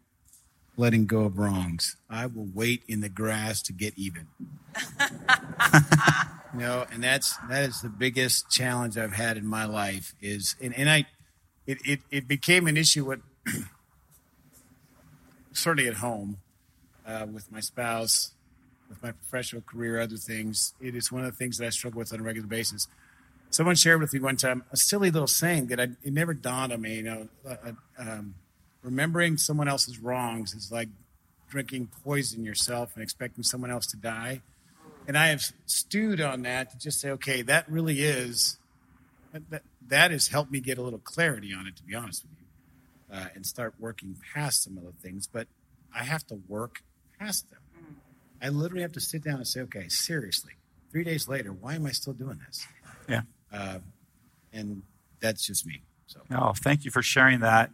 letting 0.76 1.06
go 1.06 1.20
of 1.20 1.38
wrongs. 1.38 1.96
I 2.10 2.26
will 2.26 2.48
wait 2.52 2.82
in 2.88 3.00
the 3.00 3.08
grass 3.08 3.62
to 3.62 3.72
get 3.72 3.94
even. 3.96 4.26
you 6.54 6.60
know, 6.60 6.86
and 6.92 7.02
that's 7.02 7.36
that 7.48 7.64
is 7.64 7.80
the 7.80 7.88
biggest 7.88 8.50
challenge 8.50 8.98
I've 8.98 9.12
had 9.12 9.36
in 9.36 9.46
my 9.46 9.64
life 9.64 10.14
is 10.20 10.56
and, 10.60 10.74
and 10.76 10.90
I 10.90 11.06
it, 11.66 11.78
it, 11.84 12.00
it 12.10 12.28
became 12.28 12.66
an 12.66 12.76
issue 12.76 13.04
with 13.06 13.20
certainly 15.52 15.88
at 15.88 15.94
home 15.94 16.38
uh, 17.06 17.26
with 17.32 17.50
my 17.50 17.60
spouse, 17.60 18.32
with 18.88 19.02
my 19.02 19.12
professional 19.12 19.62
career, 19.62 20.00
other 20.00 20.16
things. 20.16 20.74
It 20.80 20.94
is 20.94 21.10
one 21.10 21.24
of 21.24 21.30
the 21.30 21.36
things 21.36 21.58
that 21.58 21.66
I 21.66 21.70
struggle 21.70 21.98
with 21.98 22.12
on 22.12 22.20
a 22.20 22.22
regular 22.22 22.48
basis. 22.48 22.86
Someone 23.50 23.76
shared 23.76 24.00
with 24.00 24.12
me 24.12 24.20
one 24.20 24.36
time 24.36 24.64
a 24.72 24.76
silly 24.76 25.10
little 25.10 25.28
saying 25.28 25.68
that 25.68 25.80
I, 25.80 25.84
it 26.02 26.12
never 26.12 26.34
dawned 26.34 26.72
on 26.72 26.80
me. 26.80 26.96
You 26.96 27.02
know, 27.02 27.28
uh, 27.48 27.56
uh 27.66 27.72
um, 27.98 28.34
remembering 28.84 29.38
someone 29.38 29.66
else's 29.66 29.98
wrongs 29.98 30.54
is 30.54 30.70
like 30.70 30.90
drinking 31.48 31.88
poison 32.04 32.44
yourself 32.44 32.92
and 32.94 33.02
expecting 33.02 33.42
someone 33.42 33.70
else 33.70 33.86
to 33.86 33.96
die. 33.96 34.42
And 35.08 35.18
I 35.18 35.28
have 35.28 35.42
stewed 35.66 36.20
on 36.20 36.42
that 36.42 36.70
to 36.70 36.78
just 36.78 37.00
say, 37.00 37.10
okay, 37.10 37.42
that 37.42 37.68
really 37.68 38.02
is, 38.02 38.58
that, 39.32 39.62
that 39.88 40.10
has 40.10 40.28
helped 40.28 40.52
me 40.52 40.60
get 40.60 40.78
a 40.78 40.82
little 40.82 40.98
clarity 40.98 41.52
on 41.52 41.66
it, 41.66 41.76
to 41.76 41.82
be 41.82 41.94
honest 41.94 42.24
with 42.24 42.32
you, 42.38 43.16
uh, 43.16 43.28
and 43.34 43.44
start 43.44 43.74
working 43.78 44.16
past 44.34 44.62
some 44.62 44.78
of 44.78 44.84
the 44.84 44.92
things. 44.92 45.26
But 45.26 45.48
I 45.94 46.04
have 46.04 46.26
to 46.28 46.40
work 46.48 46.82
past 47.18 47.50
them. 47.50 47.60
I 48.42 48.48
literally 48.48 48.82
have 48.82 48.92
to 48.92 49.00
sit 49.00 49.24
down 49.24 49.36
and 49.36 49.46
say, 49.46 49.60
okay, 49.62 49.88
seriously, 49.88 50.52
three 50.90 51.04
days 51.04 51.28
later, 51.28 51.50
why 51.50 51.74
am 51.74 51.86
I 51.86 51.90
still 51.90 52.12
doing 52.12 52.40
this? 52.46 52.66
Yeah. 53.08 53.22
Uh, 53.52 53.78
and 54.52 54.82
that's 55.20 55.46
just 55.46 55.66
me. 55.66 55.82
So. 56.06 56.20
Oh, 56.30 56.52
thank 56.54 56.84
you 56.84 56.90
for 56.90 57.02
sharing 57.02 57.40
that 57.40 57.70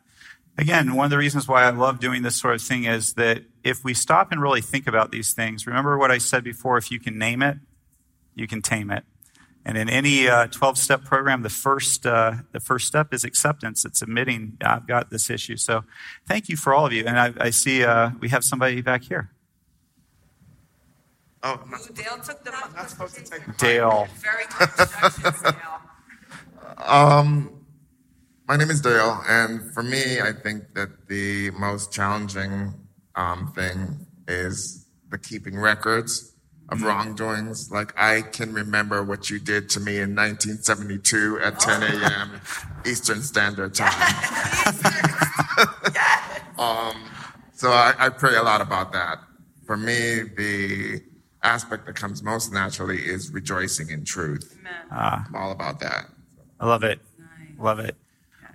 again, 0.59 0.95
one 0.95 1.05
of 1.05 1.11
the 1.11 1.19
reasons 1.19 1.49
why 1.49 1.63
I 1.63 1.71
love 1.71 2.01
doing 2.01 2.23
this 2.23 2.37
sort 2.37 2.55
of 2.55 2.63
thing 2.63 2.85
is 2.85 3.15
that 3.15 3.43
if 3.65 3.85
we 3.85 3.95
stop 3.95 4.33
and 4.33 4.41
really 4.41 4.61
think 4.61 4.87
about 4.87 5.11
these 5.11 5.33
things, 5.33 5.67
remember 5.67 5.99
what 5.99 6.11
I 6.11 6.19
said 6.19 6.45
before 6.45 6.79
if 6.79 6.91
you 6.91 7.01
can 7.01 7.19
name 7.19 7.43
it, 7.43 7.59
you 8.35 8.47
can 8.47 8.63
tame 8.63 8.91
it. 8.91 9.05
And 9.65 9.77
in 9.77 9.91
any 9.91 10.27
12 10.27 10.63
uh, 10.63 10.75
step 10.75 11.05
program, 11.05 11.43
the 11.43 11.51
first, 11.51 12.07
uh, 12.07 12.33
the 12.53 12.61
first 12.61 12.87
step 12.87 13.13
is 13.13 13.25
acceptance. 13.25 13.85
It's 13.85 14.01
admitting 14.01 14.57
I've 14.63 14.87
got 14.87 15.11
this 15.11 15.29
issue. 15.29 15.57
So 15.57 15.85
thank 16.27 16.49
you 16.49 16.57
for 16.57 16.73
all 16.73 16.87
of 16.87 16.93
you. 16.93 17.05
And 17.07 17.19
I, 17.19 17.33
I 17.39 17.51
see 17.51 17.85
uh, 17.85 18.11
we 18.21 18.31
have 18.31 18.43
somebody 18.43 18.81
back 18.81 19.03
here. 19.03 19.31
Oh, 21.43 21.59
Dale 21.95 22.19
took 22.25 22.45
the. 22.45 22.51
Not 22.51 22.91
supposed 22.91 23.15
to 23.15 23.23
take 23.23 23.57
Dale. 23.57 24.09
Very 24.17 24.45
good 24.59 25.35
Dale. 25.43 25.55
Um, 26.83 27.60
My 28.51 28.57
name 28.57 28.71
is 28.71 28.81
Dale, 28.81 29.23
and 29.29 29.73
for 29.73 29.85
me, 29.85 30.21
I 30.21 30.33
think 30.33 30.75
that 30.75 31.07
the 31.07 31.53
most 31.53 31.93
challenging 31.93 32.75
um, 33.15 33.53
thing 33.55 34.09
is 34.27 34.89
the 35.09 35.19
keeping 35.19 35.57
records 35.57 36.35
of 36.69 36.79
mm-hmm. 36.79 36.89
wrongdoings. 36.89 37.71
Like 37.71 37.93
I 37.97 38.23
can 38.23 38.53
remember 38.53 39.05
what 39.05 39.31
you 39.31 39.39
did 39.39 39.71
to 39.71 39.79
me 39.79 39.99
in 39.99 40.17
1972 40.17 41.39
at 41.45 41.61
10 41.61 41.83
a.m. 41.85 42.41
Eastern 42.85 43.23
Standard 43.23 43.73
Time. 43.73 43.93
um, 46.59 47.05
so 47.53 47.71
I, 47.71 47.95
I 48.01 48.09
pray 48.09 48.35
a 48.35 48.43
lot 48.43 48.61
about 48.61 48.91
that. 48.95 49.19
For 49.65 49.77
me, 49.77 50.23
the 50.37 51.01
aspect 51.45 51.87
that 51.87 51.95
comes 51.95 52.25
most 52.25 52.53
naturally 52.53 52.99
is 52.99 53.31
rejoicing 53.31 53.91
in 53.91 54.05
truth. 54.05 54.59
Uh, 54.91 55.23
I'm 55.29 55.37
all 55.37 55.53
about 55.53 55.79
that. 55.79 56.07
I 56.59 56.67
love 56.67 56.83
it. 56.83 56.99
Love 57.57 57.79
it. 57.79 57.95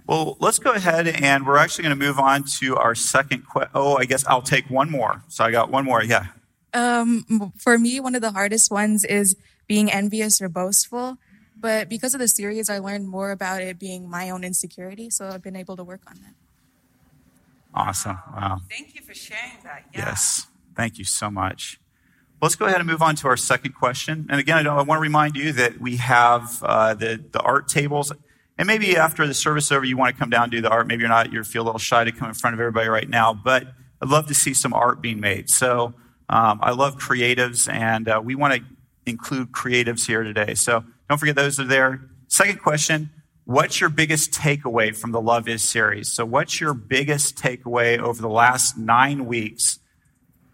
Well, 0.08 0.38
let's 0.40 0.60
go 0.60 0.72
ahead 0.72 1.08
and 1.08 1.48
we're 1.48 1.58
actually 1.58 1.84
going 1.84 1.98
to 1.98 2.06
move 2.06 2.20
on 2.20 2.44
to 2.60 2.76
our 2.76 2.94
second 2.94 3.48
question. 3.48 3.72
Oh, 3.74 3.98
I 3.98 4.06
guess 4.06 4.26
I'll 4.28 4.42
take 4.42 4.70
one 4.70 4.92
more. 4.92 5.24
So 5.30 5.44
I 5.44 5.52
got 5.52 5.72
one 5.72 5.84
more. 5.84 6.04
Yeah. 6.04 6.28
Um, 6.74 7.54
for 7.58 7.80
me, 7.80 8.00
one 8.00 8.14
of 8.14 8.22
the 8.22 8.32
hardest 8.32 8.70
ones 8.70 9.04
is 9.04 9.36
being 9.68 9.92
envious 9.92 10.42
or 10.42 10.50
boastful. 10.50 11.18
But 11.58 11.90
because 11.90 12.14
of 12.14 12.20
the 12.20 12.28
series, 12.28 12.70
I 12.70 12.80
learned 12.80 13.08
more 13.08 13.32
about 13.32 13.62
it 13.62 13.80
being 13.80 14.10
my 14.10 14.30
own 14.30 14.44
insecurity. 14.44 15.10
So 15.10 15.28
I've 15.28 15.42
been 15.42 15.56
able 15.56 15.76
to 15.78 15.84
work 15.84 16.02
on 16.08 16.16
that. 16.16 16.34
Awesome. 17.74 18.20
Wow. 18.34 18.60
Thank 18.70 18.94
you 18.94 19.02
for 19.02 19.14
sharing 19.14 19.58
that. 19.64 19.86
Yeah. 19.94 20.08
Yes. 20.08 20.48
Thank 20.76 21.00
you 21.00 21.06
so 21.06 21.32
much. 21.32 21.80
Let's 22.42 22.56
go 22.56 22.66
ahead 22.66 22.80
and 22.80 22.88
move 22.88 23.02
on 23.02 23.16
to 23.16 23.28
our 23.28 23.38
second 23.38 23.74
question. 23.74 24.28
And 24.30 24.40
again, 24.40 24.68
I, 24.68 24.70
I 24.70 24.82
want 24.84 25.00
to 25.00 25.02
remind 25.02 25.36
you 25.36 25.54
that 25.54 25.80
we 25.80 25.96
have 25.96 26.62
uh, 26.62 26.94
the, 26.94 27.24
the 27.32 27.40
art 27.40 27.68
tables 27.68 28.12
and 28.58 28.68
maybe 28.68 28.96
after 28.96 29.28
the 29.28 29.34
service 29.34 29.72
over, 29.72 29.84
you 29.84 29.98
want 29.98 30.16
to 30.16 30.20
come 30.20 30.30
down 30.30 30.44
and 30.44 30.52
do 30.52 30.62
the 30.62 30.70
art. 30.70 30.88
Maybe 30.88 31.02
you're 31.02 31.10
not, 31.10 31.32
you 31.32 31.44
feel 31.44 31.64
a 31.64 31.66
little 31.66 31.80
shy 31.80 32.04
to 32.04 32.12
come 32.12 32.30
in 32.30 32.34
front 32.34 32.54
of 32.54 32.60
everybody 32.60 32.88
right 32.88 33.10
now, 33.10 33.34
but 33.34 33.68
I'd 34.02 34.10
love 34.10 34.28
to 34.28 34.34
see 34.34 34.54
some 34.54 34.74
art 34.74 35.02
being 35.02 35.20
made. 35.20 35.50
So 35.50 35.94
um, 36.30 36.60
I 36.62 36.72
love 36.72 36.98
creatives, 36.98 37.72
and 37.72 38.08
uh, 38.08 38.22
we 38.24 38.36
want 38.36 38.54
to 38.54 38.62
include 39.06 39.52
creatives 39.52 40.08
here 40.08 40.24
today. 40.24 40.54
So 40.56 40.84
don't 41.10 41.18
forget 41.18 41.36
those 41.36 41.60
are 41.60 41.66
there. 41.66 42.02
Second 42.28 42.62
question 42.62 43.10
What's 43.46 43.80
your 43.80 43.92
biggest 43.92 44.32
takeaway 44.32 44.96
from 44.96 45.12
the 45.12 45.22
Love 45.22 45.48
Is 45.48 45.62
series? 45.62 46.12
So, 46.12 46.26
what's 46.26 46.60
your 46.60 46.74
biggest 46.74 47.38
takeaway 47.38 48.00
over 48.00 48.20
the 48.20 48.30
last 48.30 48.76
nine 48.76 49.28
weeks? 49.28 49.78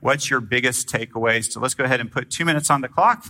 What's 0.01 0.29
your 0.29 0.41
biggest 0.41 0.89
takeaway? 0.89 1.49
So, 1.49 1.61
let's 1.61 1.73
go 1.73 1.85
ahead 1.85 2.01
and 2.01 2.11
put 2.11 2.29
two 2.29 2.43
minutes 2.43 2.69
on 2.69 2.81
the 2.81 2.89
clock 2.89 3.25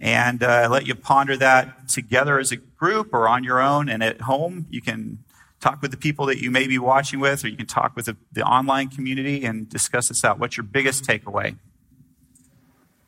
and 0.00 0.42
uh, 0.42 0.66
let 0.70 0.86
you 0.86 0.94
ponder 0.94 1.36
that 1.36 1.88
together 1.88 2.38
as 2.38 2.50
a 2.50 2.56
group 2.56 3.12
or 3.12 3.28
on 3.28 3.44
your 3.44 3.60
own 3.60 3.88
and 3.88 4.02
at 4.02 4.22
home. 4.22 4.66
You 4.70 4.80
can 4.80 5.18
talk 5.60 5.82
with 5.82 5.90
the 5.90 5.98
people 5.98 6.24
that 6.26 6.38
you 6.38 6.50
may 6.50 6.66
be 6.66 6.78
watching 6.78 7.20
with, 7.20 7.44
or 7.44 7.48
you 7.48 7.56
can 7.56 7.66
talk 7.66 7.94
with 7.94 8.06
the, 8.06 8.16
the 8.32 8.42
online 8.42 8.88
community 8.88 9.44
and 9.44 9.68
discuss 9.68 10.08
this 10.08 10.24
out. 10.24 10.38
What's 10.38 10.56
your 10.56 10.64
biggest 10.64 11.04
takeaway? 11.04 11.56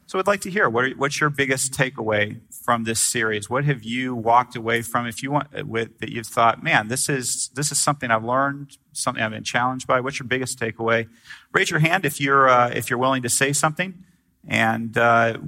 So 0.06 0.18
I'd 0.18 0.26
like 0.26 0.42
to 0.42 0.50
hear 0.50 0.68
what 0.68 0.84
are, 0.84 0.90
what's 0.90 1.18
your 1.18 1.30
biggest 1.30 1.72
takeaway 1.72 2.38
from 2.50 2.84
this 2.84 3.00
series? 3.00 3.48
What 3.48 3.64
have 3.64 3.82
you 3.82 4.14
walked 4.14 4.54
away 4.54 4.82
from 4.82 5.06
if 5.06 5.22
you 5.22 5.30
want 5.30 5.48
uh, 5.58 5.64
with 5.64 6.00
that 6.00 6.10
you've 6.10 6.26
thought, 6.26 6.62
man, 6.62 6.88
this 6.88 7.08
is 7.08 7.48
this 7.54 7.72
is 7.72 7.80
something 7.80 8.10
I've 8.10 8.22
learned, 8.22 8.76
something 8.92 9.24
I've 9.24 9.30
been 9.30 9.44
challenged 9.44 9.86
by. 9.86 10.00
What's 10.00 10.18
your 10.18 10.28
biggest 10.28 10.58
takeaway? 10.58 11.08
Raise 11.52 11.70
your 11.70 11.80
hand 11.80 12.04
if 12.04 12.20
you're 12.20 12.50
uh, 12.50 12.68
if 12.68 12.90
you're 12.90 12.98
willing 12.98 13.22
to 13.22 13.30
say 13.30 13.54
something 13.54 14.04
and 14.46 14.96
uh, 14.96 15.38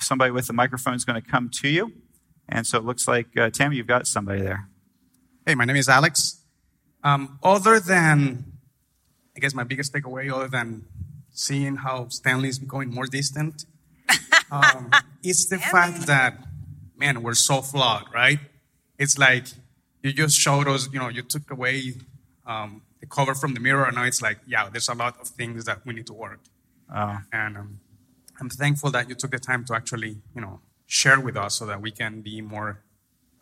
somebody 0.00 0.30
with 0.30 0.46
the 0.46 0.52
microphone 0.52 0.94
is 0.94 1.04
going 1.04 1.20
to 1.20 1.28
come 1.28 1.50
to 1.60 1.68
you. 1.68 1.92
And 2.48 2.66
so 2.66 2.78
it 2.78 2.84
looks 2.84 3.08
like, 3.08 3.36
uh, 3.36 3.50
Tammy, 3.50 3.76
you've 3.76 3.86
got 3.86 4.06
somebody 4.06 4.42
there. 4.42 4.68
Hey, 5.46 5.54
my 5.54 5.64
name 5.64 5.76
is 5.76 5.88
Alex. 5.88 6.42
Um, 7.02 7.38
other 7.42 7.80
than, 7.80 8.44
I 9.36 9.40
guess 9.40 9.54
my 9.54 9.64
biggest 9.64 9.92
takeaway, 9.92 10.32
other 10.32 10.48
than 10.48 10.84
seeing 11.30 11.76
how 11.76 12.08
Stanley 12.08 12.48
is 12.48 12.58
becoming 12.58 12.94
more 12.94 13.06
distant, 13.06 13.66
um, 14.50 14.90
is 15.22 15.48
the 15.48 15.58
fact 15.58 16.06
that, 16.06 16.38
man, 16.96 17.22
we're 17.22 17.34
so 17.34 17.60
flawed, 17.60 18.06
right? 18.14 18.38
It's 18.98 19.18
like 19.18 19.46
you 20.02 20.12
just 20.12 20.38
showed 20.38 20.68
us, 20.68 20.88
you 20.92 20.98
know, 20.98 21.08
you 21.08 21.22
took 21.22 21.50
away 21.50 21.94
um, 22.46 22.82
the 23.00 23.06
cover 23.06 23.34
from 23.34 23.54
the 23.54 23.60
mirror, 23.60 23.84
and 23.84 23.96
now 23.96 24.04
it's 24.04 24.22
like, 24.22 24.38
yeah, 24.46 24.68
there's 24.68 24.88
a 24.88 24.94
lot 24.94 25.20
of 25.20 25.28
things 25.28 25.64
that 25.64 25.84
we 25.84 25.94
need 25.94 26.06
to 26.06 26.12
work. 26.12 26.40
Oh. 26.94 27.18
And 27.32 27.56
um, 27.56 27.80
I'm 28.40 28.50
thankful 28.50 28.90
that 28.90 29.08
you 29.08 29.14
took 29.14 29.30
the 29.30 29.38
time 29.38 29.64
to 29.66 29.74
actually, 29.74 30.22
you 30.34 30.40
know, 30.40 30.60
share 30.86 31.20
with 31.20 31.36
us 31.36 31.54
so 31.54 31.66
that 31.66 31.80
we 31.80 31.90
can 31.90 32.20
be 32.20 32.40
more 32.40 32.82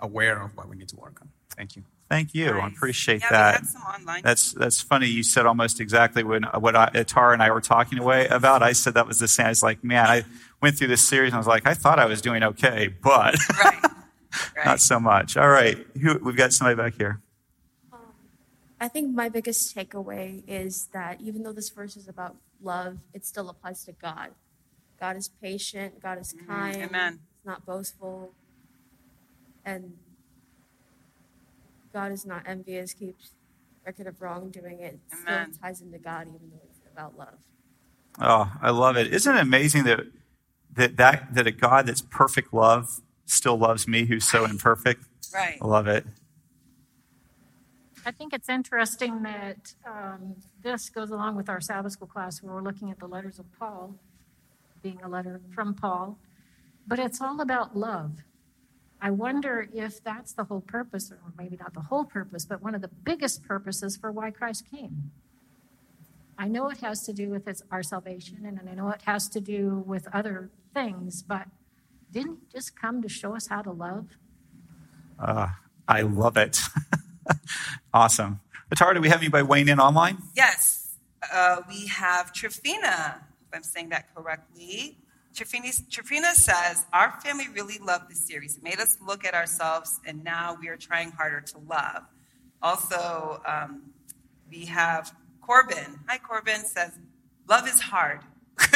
aware 0.01 0.43
of 0.43 0.57
what 0.57 0.69
we 0.69 0.77
need 0.77 0.89
to 0.89 0.97
work 0.97 1.19
on. 1.21 1.31
Thank 1.57 1.77
you. 1.77 1.85
Thank 2.09 2.35
you. 2.35 2.53
Nice. 2.53 2.63
I 2.63 2.67
appreciate 2.69 3.23
yeah, 3.23 3.31
that. 3.31 4.23
That's 4.23 4.53
that's 4.53 4.83
funny. 4.83 5.07
You 5.07 5.23
said 5.23 5.47
almost 5.47 5.81
exactly 5.81 6.23
when 6.23 6.43
what 6.43 6.77
I, 6.77 7.05
Tara 7.05 7.33
and 7.33 7.43
I 7.43 7.51
were 7.51 7.63
talking 7.63 7.99
away 7.99 8.27
about. 8.29 8.63
I 8.63 8.73
said 8.73 8.95
that 8.95 9.07
was 9.07 9.19
the 9.19 9.29
same. 9.29 9.47
I 9.47 9.49
was 9.49 9.63
like, 9.63 9.83
man, 9.83 10.05
I 10.07 10.25
went 10.61 10.77
through 10.77 10.89
this 10.89 11.07
series 11.09 11.29
and 11.29 11.37
I 11.37 11.39
was 11.39 11.47
like, 11.47 11.67
I 11.67 11.73
thought 11.73 11.99
I 11.99 12.05
was 12.05 12.21
doing 12.21 12.43
okay, 12.43 12.89
but 12.89 13.37
right. 13.65 13.83
Right. 14.55 14.67
not 14.67 14.81
so 14.81 15.01
much. 15.01 15.39
All 15.39 15.49
right, 15.49 15.79
Who, 16.03 16.19
we've 16.19 16.37
got 16.37 16.53
somebody 16.53 16.77
back 16.77 16.95
here. 16.99 17.23
Um, 17.93 18.01
I 18.79 18.89
think 18.89 19.15
my 19.15 19.31
biggest 19.31 19.75
takeaway 19.75 20.43
is 20.47 20.89
that 20.93 21.21
even 21.21 21.43
though 21.43 21.53
this 21.53 21.71
verse 21.71 21.97
is 21.97 22.09
about 22.09 22.37
love, 22.63 22.99
it 23.15 23.25
still 23.25 23.49
applies 23.49 23.85
to 23.85 23.93
God. 23.93 24.33
God 25.03 25.17
is 25.17 25.31
patient, 25.43 26.01
God 26.01 26.21
is 26.21 26.33
mm-hmm. 26.33 26.47
kind, 26.47 26.77
Amen. 26.77 27.13
He's 27.15 27.45
not 27.45 27.67
boastful, 27.67 28.31
and 29.65 29.95
God 31.93 32.13
is 32.13 32.25
not 32.25 32.45
envious, 32.47 32.95
keeps 32.95 33.33
record 33.85 34.07
of 34.07 34.23
wrongdoing. 34.23 34.79
It 34.79 35.01
Amen. 35.13 35.53
still 35.53 35.61
ties 35.61 35.81
into 35.81 35.99
God, 35.99 36.29
even 36.29 36.51
though 36.53 36.61
it's 36.71 36.79
about 36.93 37.19
love. 37.19 37.35
Oh, 38.21 38.53
I 38.63 38.71
love 38.71 38.97
it. 38.97 39.13
Isn't 39.13 39.35
it 39.35 39.41
amazing 39.41 39.83
that 39.85 40.07
that 40.73 40.97
that, 40.99 41.35
that 41.35 41.49
a 41.49 41.51
God 41.51 41.87
that's 41.87 42.03
perfect 42.03 42.55
love 42.55 43.01
still 43.27 43.57
loves 43.57 43.89
me 43.89 44.05
who's 44.05 44.29
so 44.29 44.45
imperfect? 44.45 45.05
Right. 45.35 45.59
I 45.61 45.67
love 45.67 45.89
it. 45.89 46.07
I 48.07 48.13
think 48.13 48.33
it's 48.33 48.49
interesting 48.49 49.25
that 49.25 49.75
um, 49.85 50.37
this 50.63 50.91
goes 50.91 51.11
along 51.11 51.35
with 51.35 51.49
our 51.49 51.61
Sabbath 51.61 51.91
school 51.91 52.07
class 52.07 52.41
where 52.41 52.55
we're 52.55 52.63
looking 52.63 52.93
at 52.93 53.01
the 53.01 53.09
letters 53.09 53.41
of 53.41 53.47
Paul 53.59 53.97
being 54.83 55.01
a 55.03 55.09
letter 55.09 55.41
from 55.55 55.75
Paul, 55.75 56.19
but 56.87 56.99
it's 56.99 57.21
all 57.21 57.41
about 57.41 57.77
love. 57.77 58.25
I 59.01 59.11
wonder 59.11 59.69
if 59.73 60.03
that's 60.03 60.33
the 60.33 60.45
whole 60.45 60.61
purpose, 60.61 61.11
or 61.11 61.19
maybe 61.37 61.57
not 61.57 61.75
the 61.75 61.81
whole 61.81 62.05
purpose, 62.05 62.45
but 62.45 62.63
one 62.63 62.75
of 62.75 62.83
the 62.83 62.89
biggest 62.89 63.43
purposes 63.43 63.97
for 63.97 64.13
why 64.13 64.31
Christ 64.31 64.65
came. 64.71 65.11
I 66.39 66.49
know 66.49 66.69
it 66.69 66.79
has 66.79 67.03
to 67.05 67.13
do 67.13 67.29
with 67.29 67.49
our 67.71 67.83
salvation, 67.83 68.45
and 68.45 68.61
I 68.69 68.75
know 68.75 68.91
it 68.91 69.03
has 69.03 69.29
to 69.31 69.41
do 69.41 69.83
with 69.87 70.09
other 70.13 70.51
things, 70.73 71.23
but 71.23 71.47
didn't 72.13 72.39
he 72.41 72.47
just 72.53 72.79
come 72.81 73.03
to 73.03 73.09
show 73.09 73.35
us 73.35 73.49
how 73.49 73.63
to 73.63 73.73
love? 73.73 74.07
Uh, 75.19 75.49
I 75.89 76.03
love 76.03 76.37
it. 76.37 76.61
awesome. 77.95 78.41
Atara, 78.75 78.95
do 78.95 79.01
we 79.01 79.09
have 79.09 79.21
anybody 79.21 79.45
weighing 79.45 79.69
in 79.69 79.81
online? 79.81 80.19
Yes. 80.35 80.97
Uh, 81.33 81.63
we 81.69 81.87
have 81.89 82.33
Trifina 82.33 83.17
if 83.17 83.32
I'm 83.55 83.63
saying 83.63 83.91
that 83.91 84.15
correctly. 84.15 84.99
Trifina 85.35 86.33
says, 86.33 86.87
Our 86.93 87.13
family 87.21 87.49
really 87.49 87.79
loved 87.79 88.11
this 88.11 88.27
series. 88.27 88.57
It 88.59 88.63
made 88.63 88.79
us 88.79 88.99
look 89.05 89.25
at 89.25 89.35
ourselves, 89.35 90.01
and 90.07 90.23
now 90.23 90.57
we 90.61 90.69
are 90.69 90.77
trying 90.77 91.11
harder 91.13 91.41
to 91.41 91.59
love. 91.59 92.03
Also, 92.63 93.41
um, 93.47 93.83
we 94.51 94.67
have 94.67 95.15
Corbin. 95.41 96.01
Hi, 96.09 96.19
Corbin 96.19 96.65
says, 96.65 96.99
Love 97.49 97.67
is 97.67 97.81
hard. 97.81 98.21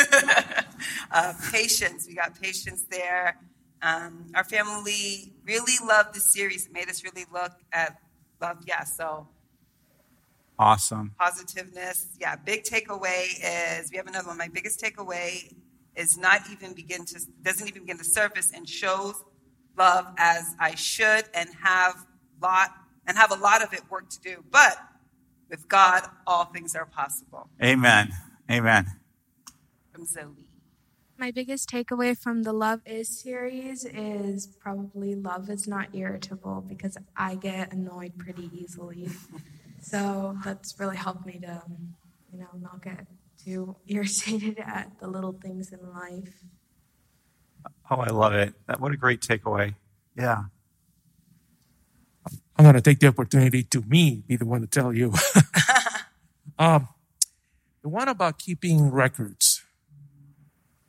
uh, 1.13 1.35
patience. 1.53 2.07
We 2.09 2.15
got 2.15 2.41
patience 2.41 2.85
there. 2.91 3.39
Um, 3.83 4.27
our 4.35 4.45
family 4.45 5.35
really 5.45 5.75
loved 5.87 6.15
the 6.15 6.21
series. 6.21 6.67
It 6.67 6.73
made 6.73 6.89
us 6.89 7.05
really 7.05 7.27
look 7.33 7.53
at 7.73 8.01
love. 8.41 8.65
Yeah, 8.67 8.85
so 8.85 9.29
Awesome. 10.59 11.13
Positiveness. 11.19 12.17
Yeah. 12.19 12.37
Big 12.37 12.65
takeaway 12.65 13.27
is 13.81 13.91
we 13.91 13.97
have 13.97 14.07
another 14.07 14.29
one. 14.29 14.39
My 14.39 14.49
biggest 14.49 14.81
takeaway 14.81 15.53
is 15.95 16.17
not 16.17 16.43
even 16.51 16.75
begin 16.75 17.05
to 17.07 17.21
doesn't 17.43 17.67
even 17.69 17.83
begin 17.83 17.99
to 17.99 18.05
surface 18.05 18.53
and 18.55 18.69
shows 18.69 19.23
love 19.77 20.07
as 20.19 20.55
I 20.59 20.75
should 20.75 21.25
and 21.35 21.49
have 21.63 22.07
lot 22.41 22.71
and 23.07 23.17
have 23.17 23.31
a 23.31 23.37
lot 23.37 23.63
of 23.63 23.73
it 23.73 23.83
work 23.91 24.09
to 24.11 24.21
do. 24.21 24.45
But 24.51 24.79
with 25.49 25.69
God, 25.69 26.03
all 26.27 26.47
things 26.47 26.75
are 26.75 26.87
possible. 26.87 27.49
Amen. 27.63 28.13
Amen. 28.51 28.87
From 29.93 30.07
Zoe. 30.07 30.47
My 31.19 31.31
biggest 31.31 31.71
takeaway 31.71 32.17
from 32.17 32.43
the 32.43 32.53
Love 32.53 32.81
Is 32.85 33.09
series 33.09 33.87
is 33.87 34.47
probably 34.47 35.15
love 35.15 35.49
is 35.49 35.67
not 35.67 35.95
irritable 35.95 36.63
because 36.69 36.99
I 37.17 37.37
get 37.37 37.73
annoyed 37.73 38.19
pretty 38.19 38.51
easily. 38.53 39.09
So 39.87 40.37
that's 40.45 40.75
really 40.81 40.97
helped 40.97 41.25
me 41.25 41.39
to, 41.39 41.63
you 42.33 42.41
know, 42.41 42.49
not 42.61 42.83
get 42.83 43.07
too 43.43 43.77
irritated 43.87 44.59
at 44.59 44.91
the 44.99 45.07
little 45.07 45.33
things 45.33 45.73
in 45.73 45.79
life. 45.93 46.43
Oh, 47.89 47.97
I 47.97 48.09
love 48.09 48.33
it. 48.33 48.55
What 48.79 48.91
a 48.91 48.97
great 48.97 49.21
takeaway. 49.21 49.77
Yeah. 50.17 50.45
I'm 52.57 52.65
going 52.65 52.75
to 52.75 52.81
take 52.81 52.99
the 52.99 53.07
opportunity 53.07 53.63
to 53.63 53.81
me 53.83 54.25
be 54.27 54.35
the 54.35 54.45
one 54.45 54.63
to 54.63 54.67
tell 54.67 54.93
you. 54.93 55.13
um, 56.59 56.89
the 57.83 57.89
one 57.89 58.09
about 58.09 58.41
keeping 58.41 58.91
records. 58.91 59.63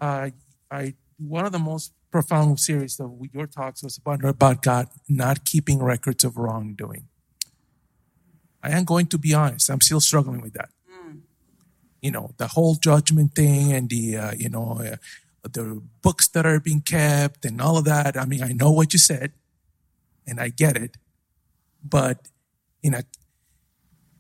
Uh, 0.01 0.31
I 0.71 0.95
one 1.19 1.45
of 1.45 1.51
the 1.51 1.59
most 1.59 1.93
profound 2.09 2.59
series 2.59 2.99
of 2.99 3.19
your 3.31 3.45
talks 3.45 3.83
was 3.83 3.97
about 3.97 4.23
about 4.23 4.63
God 4.63 4.87
not 5.07 5.45
keeping 5.45 5.83
records 5.83 6.23
of 6.23 6.37
wrongdoing. 6.37 7.09
I 8.67 8.71
am 8.71 8.83
going 8.83 9.07
to 9.07 9.17
be 9.17 9.33
honest. 9.33 9.69
I'm 9.69 9.81
still 9.81 10.01
struggling 10.01 10.41
with 10.41 10.53
that. 10.53 10.69
Mm. 10.91 11.21
You 12.01 12.11
know, 12.11 12.31
the 12.37 12.47
whole 12.47 12.75
judgment 12.75 13.33
thing 13.33 13.71
and 13.71 13.89
the 13.89 14.17
uh, 14.17 14.31
you 14.37 14.49
know 14.49 14.81
uh, 14.83 14.97
the 15.43 15.81
books 16.01 16.27
that 16.29 16.45
are 16.45 16.59
being 16.59 16.81
kept 16.81 17.45
and 17.45 17.61
all 17.61 17.77
of 17.77 17.85
that. 17.85 18.17
I 18.17 18.25
mean, 18.25 18.43
I 18.43 18.51
know 18.51 18.71
what 18.71 18.93
you 18.93 18.99
said, 18.99 19.31
and 20.25 20.39
I 20.39 20.49
get 20.49 20.75
it, 20.75 20.97
but 21.83 22.27
in 22.83 22.93
a 22.93 23.03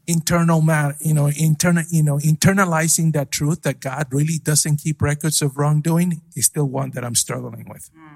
internal 0.07 0.61
matter, 0.61 0.95
you 1.01 1.13
know, 1.13 1.27
internal, 1.27 1.83
you 1.89 2.01
know, 2.01 2.17
internalizing 2.17 3.11
that 3.11 3.29
truth 3.29 3.63
that 3.63 3.81
God 3.81 4.07
really 4.11 4.37
doesn't 4.41 4.77
keep 4.77 5.01
records 5.01 5.41
of 5.41 5.57
wrongdoing 5.57 6.21
is 6.35 6.45
still 6.45 6.65
one 6.65 6.91
that 6.91 7.03
I'm 7.03 7.15
struggling 7.15 7.67
with. 7.67 7.89
Mm. 7.93 8.07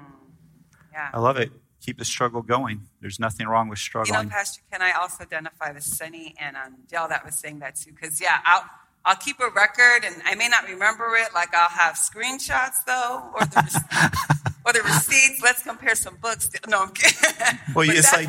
Yeah. 0.92 1.10
I 1.12 1.20
love 1.20 1.36
it. 1.36 1.52
Keep 1.82 1.98
the 1.98 2.04
struggle 2.04 2.42
going. 2.42 2.82
There's 3.00 3.18
nothing 3.18 3.46
wrong 3.48 3.68
with 3.68 3.80
struggling. 3.80 4.16
You 4.16 4.24
know, 4.24 4.30
Pastor, 4.30 4.62
can 4.70 4.82
I 4.82 4.92
also 4.92 5.24
identify 5.24 5.72
with 5.72 5.82
Sunny 5.82 6.34
and 6.40 6.56
um, 6.56 6.76
Dale 6.88 7.08
that 7.08 7.24
was 7.24 7.34
saying 7.34 7.58
that 7.58 7.76
too? 7.76 7.90
Because 7.92 8.20
yeah, 8.20 8.38
I'll 8.46 8.64
I'll 9.04 9.16
keep 9.16 9.40
a 9.40 9.50
record, 9.50 10.04
and 10.04 10.22
I 10.24 10.36
may 10.36 10.48
not 10.48 10.64
remember 10.68 11.04
it. 11.16 11.34
Like 11.34 11.52
I'll 11.54 11.68
have 11.68 11.96
screenshots 11.96 12.84
though, 12.86 13.32
or 13.34 13.46
the 13.46 14.40
or 14.64 14.72
the 14.72 14.82
receipts. 14.82 15.42
Let's 15.42 15.64
compare 15.64 15.96
some 15.96 16.16
books. 16.16 16.48
No, 16.68 16.82
I'm 16.82 16.92
kidding. 16.92 17.58
Well, 17.74 17.90
it's 17.90 18.12
like 18.12 18.28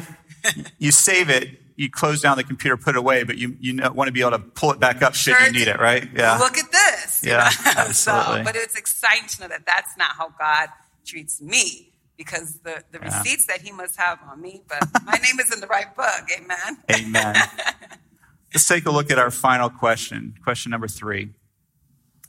you 0.80 0.92
save 0.92 1.30
it 1.30 1.60
you 1.76 1.90
close 1.90 2.22
down 2.22 2.38
the 2.38 2.44
computer, 2.44 2.78
put 2.78 2.96
it 2.96 3.00
away, 3.00 3.24
but 3.24 3.38
you, 3.38 3.58
you 3.60 3.76
want 3.94 4.08
to 4.08 4.12
be 4.12 4.22
able 4.22 4.32
to 4.32 4.40
pull 4.40 4.72
it 4.72 4.80
back 4.80 5.02
up 5.02 5.16
should 5.16 5.36
sure, 5.36 5.46
you 5.48 5.52
need 5.52 5.68
it, 5.68 5.80
right? 5.80 6.08
Yeah. 6.16 6.38
Look 6.38 6.58
at 6.58 6.72
this. 6.72 7.24
Yeah. 7.26 7.50
absolutely. 7.66 7.94
so, 7.94 8.44
but 8.44 8.56
it's 8.56 8.76
exciting 8.76 9.28
to 9.28 9.42
know 9.42 9.48
that 9.48 9.66
that's 9.66 9.98
not 9.98 10.12
how 10.16 10.30
God 10.38 10.70
treats 11.04 11.42
me 11.42 11.93
because 12.18 12.60
the, 12.60 12.84
the 12.92 13.00
yeah. 13.00 13.18
receipts 13.18 13.46
that 13.48 13.62
he 13.62 13.72
must 13.72 13.98
have 13.98 14.20
on 14.30 14.42
me, 14.42 14.62
but 14.68 14.88
my 15.06 15.18
name 15.18 15.40
is 15.40 15.54
in 15.54 15.60
the 15.60 15.68
right 15.68 15.96
book. 15.96 16.30
Amen. 16.38 16.78
Amen. 16.92 17.36
Let's 18.54 18.68
take 18.68 18.86
a 18.86 18.92
look 18.92 19.10
at 19.12 19.18
our 19.18 19.32
final 19.32 19.70
question. 19.70 20.36
Question 20.44 20.70
number 20.70 20.88
three. 20.88 21.32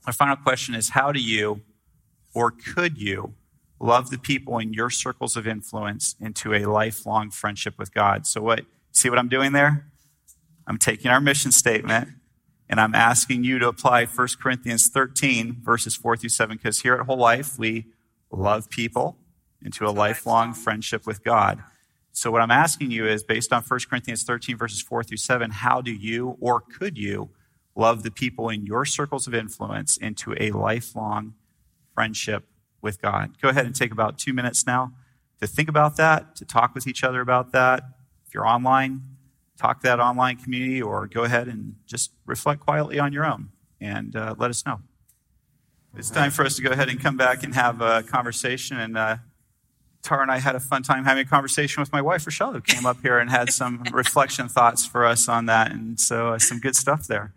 Our 0.06 0.12
final 0.12 0.36
question 0.36 0.74
is 0.74 0.90
How 0.90 1.12
do 1.12 1.20
you 1.20 1.60
or 2.34 2.50
could 2.50 3.00
you 3.00 3.34
love 3.78 4.10
the 4.10 4.18
people 4.18 4.58
in 4.58 4.72
your 4.72 4.90
circles 4.90 5.36
of 5.36 5.46
influence 5.46 6.16
into 6.20 6.54
a 6.54 6.64
lifelong 6.64 7.30
friendship 7.30 7.74
with 7.78 7.92
God? 7.92 8.26
So, 8.26 8.40
what 8.40 8.64
See 8.94 9.10
what 9.10 9.18
I'm 9.18 9.28
doing 9.28 9.52
there? 9.52 9.90
I'm 10.68 10.78
taking 10.78 11.10
our 11.10 11.20
mission 11.20 11.50
statement 11.50 12.10
and 12.70 12.80
I'm 12.80 12.94
asking 12.94 13.42
you 13.42 13.58
to 13.58 13.66
apply 13.66 14.06
1 14.06 14.28
Corinthians 14.40 14.88
13, 14.88 15.58
verses 15.62 15.96
4 15.96 16.16
through 16.16 16.28
7, 16.30 16.56
because 16.56 16.80
here 16.80 16.94
at 16.94 17.04
Whole 17.06 17.18
Life, 17.18 17.58
we 17.58 17.86
love 18.30 18.70
people 18.70 19.18
into 19.64 19.86
a 19.86 19.90
lifelong 19.90 20.54
friendship 20.54 21.06
with 21.06 21.24
God. 21.24 21.62
So, 22.12 22.30
what 22.30 22.42
I'm 22.42 22.50
asking 22.50 22.90
you 22.90 23.06
is 23.06 23.24
based 23.24 23.52
on 23.52 23.62
1 23.62 23.80
Corinthians 23.88 24.22
13, 24.22 24.56
verses 24.56 24.80
4 24.80 25.02
through 25.02 25.16
7, 25.16 25.50
how 25.50 25.80
do 25.80 25.92
you 25.92 26.36
or 26.40 26.60
could 26.60 26.96
you 26.96 27.30
love 27.74 28.02
the 28.04 28.10
people 28.10 28.48
in 28.48 28.64
your 28.66 28.84
circles 28.84 29.26
of 29.26 29.34
influence 29.34 29.96
into 29.96 30.34
a 30.38 30.52
lifelong 30.52 31.34
friendship 31.92 32.44
with 32.80 33.02
God? 33.02 33.40
Go 33.42 33.48
ahead 33.48 33.66
and 33.66 33.74
take 33.74 33.90
about 33.90 34.18
two 34.18 34.32
minutes 34.32 34.66
now 34.66 34.92
to 35.40 35.46
think 35.46 35.68
about 35.68 35.96
that, 35.96 36.36
to 36.36 36.44
talk 36.44 36.74
with 36.74 36.86
each 36.86 37.04
other 37.04 37.20
about 37.20 37.52
that, 37.52 37.84
If 38.26 38.34
you're 38.34 38.46
online, 38.46 39.02
talk 39.58 39.80
to 39.80 39.88
that 39.88 40.00
online 40.00 40.36
community 40.36 40.80
or 40.80 41.06
go 41.06 41.24
ahead 41.24 41.48
and 41.48 41.76
just 41.86 42.12
reflect 42.26 42.60
quietly 42.60 42.98
on 42.98 43.12
your 43.12 43.24
own 43.24 43.50
and 43.80 44.16
uh, 44.16 44.34
let 44.38 44.50
us 44.50 44.64
know. 44.64 44.80
It's 45.96 46.10
time 46.10 46.32
for 46.32 46.44
us 46.44 46.56
to 46.56 46.62
go 46.62 46.70
ahead 46.70 46.88
and 46.88 47.00
come 47.00 47.16
back 47.16 47.44
and 47.44 47.54
have 47.54 47.80
a 47.80 48.02
conversation. 48.02 48.78
And 48.78 48.98
uh, 48.98 49.16
Atara 50.04 50.22
and 50.22 50.30
I 50.30 50.38
had 50.38 50.54
a 50.54 50.60
fun 50.60 50.82
time 50.82 51.04
having 51.04 51.24
a 51.24 51.28
conversation 51.28 51.80
with 51.80 51.92
my 51.92 52.02
wife, 52.02 52.26
Rochelle, 52.26 52.52
who 52.52 52.60
came 52.60 52.84
up 52.84 53.00
here 53.00 53.18
and 53.18 53.30
had 53.30 53.52
some 53.52 53.82
reflection 53.92 54.48
thoughts 54.48 54.86
for 54.86 55.06
us 55.06 55.28
on 55.28 55.46
that. 55.46 55.72
And 55.72 55.98
so, 55.98 56.34
uh, 56.34 56.38
some 56.38 56.60
good 56.60 56.76
stuff 56.76 57.06
there. 57.06 57.32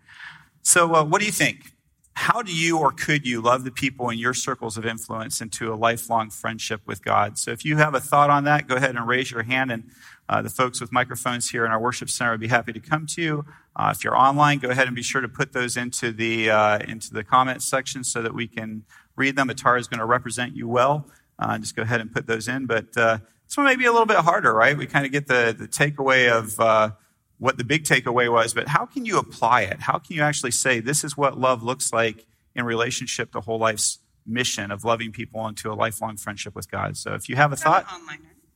So, 0.62 0.94
uh, 0.94 1.04
what 1.04 1.20
do 1.20 1.26
you 1.26 1.32
think? 1.32 1.72
How 2.14 2.42
do 2.42 2.52
you 2.54 2.78
or 2.78 2.90
could 2.90 3.26
you 3.26 3.40
love 3.40 3.64
the 3.64 3.70
people 3.70 4.10
in 4.10 4.18
your 4.18 4.34
circles 4.34 4.76
of 4.76 4.84
influence 4.84 5.40
into 5.40 5.72
a 5.72 5.76
lifelong 5.76 6.30
friendship 6.30 6.82
with 6.84 7.02
God? 7.02 7.38
So, 7.38 7.52
if 7.52 7.64
you 7.64 7.76
have 7.76 7.94
a 7.94 8.00
thought 8.00 8.28
on 8.28 8.44
that, 8.44 8.66
go 8.66 8.76
ahead 8.76 8.94
and 8.94 9.06
raise 9.06 9.30
your 9.30 9.44
hand 9.44 9.72
and 9.72 9.90
uh, 10.28 10.42
the 10.42 10.50
folks 10.50 10.80
with 10.80 10.92
microphones 10.92 11.48
here 11.48 11.64
in 11.64 11.72
our 11.72 11.80
worship 11.80 12.10
center 12.10 12.32
would 12.32 12.40
be 12.40 12.48
happy 12.48 12.72
to 12.72 12.80
come 12.80 13.06
to 13.06 13.22
you. 13.22 13.46
Uh, 13.74 13.92
if 13.94 14.04
you're 14.04 14.16
online, 14.16 14.58
go 14.58 14.68
ahead 14.68 14.86
and 14.86 14.94
be 14.94 15.02
sure 15.02 15.22
to 15.22 15.28
put 15.28 15.52
those 15.52 15.76
into 15.76 16.12
the 16.12 16.50
uh, 16.50 16.78
into 16.80 17.14
the 17.14 17.24
comments 17.24 17.64
section 17.64 18.04
so 18.04 18.20
that 18.20 18.34
we 18.34 18.46
can 18.46 18.84
read 19.16 19.36
them. 19.36 19.48
Atara 19.48 19.80
is 19.80 19.88
going 19.88 20.00
to 20.00 20.06
represent 20.06 20.54
you 20.54 20.68
well. 20.68 21.06
Uh, 21.38 21.58
just 21.58 21.76
go 21.76 21.82
ahead 21.82 22.00
and 22.00 22.12
put 22.12 22.26
those 22.26 22.48
in. 22.48 22.66
But 22.66 22.96
uh, 22.96 23.18
this 23.46 23.56
one 23.56 23.66
may 23.66 23.76
be 23.76 23.86
a 23.86 23.92
little 23.92 24.06
bit 24.06 24.18
harder, 24.18 24.52
right? 24.52 24.76
We 24.76 24.86
kind 24.86 25.06
of 25.06 25.12
get 25.12 25.26
the 25.26 25.54
the 25.56 25.68
takeaway 25.68 26.30
of 26.30 26.58
uh, 26.58 26.90
what 27.38 27.56
the 27.56 27.64
big 27.64 27.84
takeaway 27.84 28.30
was, 28.30 28.52
but 28.52 28.68
how 28.68 28.84
can 28.84 29.06
you 29.06 29.18
apply 29.18 29.62
it? 29.62 29.80
How 29.80 29.98
can 29.98 30.16
you 30.16 30.22
actually 30.22 30.50
say 30.50 30.80
this 30.80 31.04
is 31.04 31.16
what 31.16 31.38
love 31.38 31.62
looks 31.62 31.92
like 31.92 32.26
in 32.54 32.64
relationship 32.64 33.32
to 33.32 33.40
whole 33.40 33.58
life's 33.58 34.00
mission 34.26 34.70
of 34.70 34.84
loving 34.84 35.12
people 35.12 35.46
into 35.46 35.72
a 35.72 35.74
lifelong 35.74 36.16
friendship 36.16 36.54
with 36.54 36.70
God? 36.70 36.96
So 36.96 37.14
if 37.14 37.28
you 37.28 37.36
have 37.36 37.52
a 37.52 37.56
thought, 37.56 37.86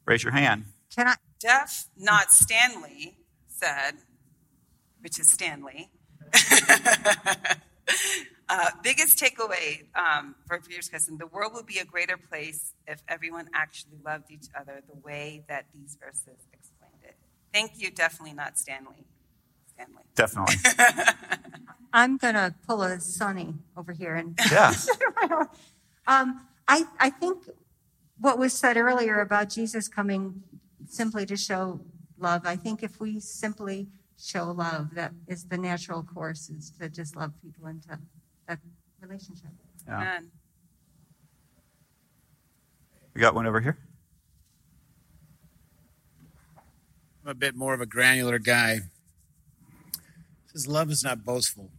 raise 0.04 0.24
your 0.24 0.32
hand. 0.32 0.64
Can 0.94 1.08
I? 1.08 1.14
Jeff, 1.40 1.86
not 1.96 2.32
Stanley, 2.32 3.16
said, 3.48 3.92
which 5.00 5.18
is 5.18 5.30
Stanley. 5.30 5.90
uh, 8.52 8.68
biggest 8.82 9.18
takeaway 9.18 9.84
um, 9.94 10.34
for 10.46 10.60
Peter's 10.60 10.88
cousin 10.88 11.16
the 11.16 11.26
world 11.26 11.52
would 11.54 11.66
be 11.66 11.78
a 11.78 11.84
greater 11.86 12.18
place 12.18 12.74
if 12.86 13.02
everyone 13.08 13.48
actually 13.54 13.96
loved 14.04 14.30
each 14.30 14.46
other 14.54 14.82
the 14.86 15.00
way 15.00 15.42
that 15.48 15.64
these 15.74 15.96
verses 15.98 16.46
explained 16.52 17.02
it. 17.02 17.16
Thank 17.52 17.72
you, 17.76 17.90
definitely 17.90 18.34
not 18.34 18.58
Stanley. 18.58 19.06
Stanley. 19.74 20.02
Definitely. 20.14 20.56
I'm 21.94 22.18
going 22.18 22.34
to 22.34 22.54
pull 22.66 22.82
a 22.82 23.00
Sonny 23.00 23.54
over 23.74 23.92
here. 23.92 24.16
and 24.16 24.38
Yeah. 24.50 24.74
um, 26.06 26.46
I, 26.68 26.84
I 27.00 27.08
think 27.08 27.48
what 28.20 28.38
was 28.38 28.52
said 28.52 28.76
earlier 28.76 29.20
about 29.20 29.48
Jesus 29.48 29.88
coming 29.88 30.42
simply 30.86 31.24
to 31.26 31.36
show 31.36 31.80
love. 32.18 32.42
I 32.44 32.56
think 32.56 32.82
if 32.82 33.00
we 33.00 33.18
simply 33.18 33.88
show 34.18 34.50
love, 34.50 34.94
that 34.94 35.12
is 35.26 35.44
the 35.44 35.58
natural 35.58 36.02
course 36.02 36.50
is 36.50 36.70
to 36.80 36.88
just 36.90 37.16
love 37.16 37.32
people 37.42 37.66
into 37.66 37.98
that 38.48 38.58
relationship. 39.00 39.50
Yeah. 39.86 39.96
Amen. 39.96 40.30
We 43.14 43.20
got 43.20 43.34
one 43.34 43.46
over 43.46 43.60
here. 43.60 43.78
I'm 47.22 47.30
a 47.30 47.34
bit 47.34 47.54
more 47.54 47.74
of 47.74 47.80
a 47.80 47.86
granular 47.86 48.38
guy. 48.38 48.80
Says 50.46 50.66
love 50.66 50.90
is 50.90 51.04
not 51.04 51.24
boastful. 51.24 51.70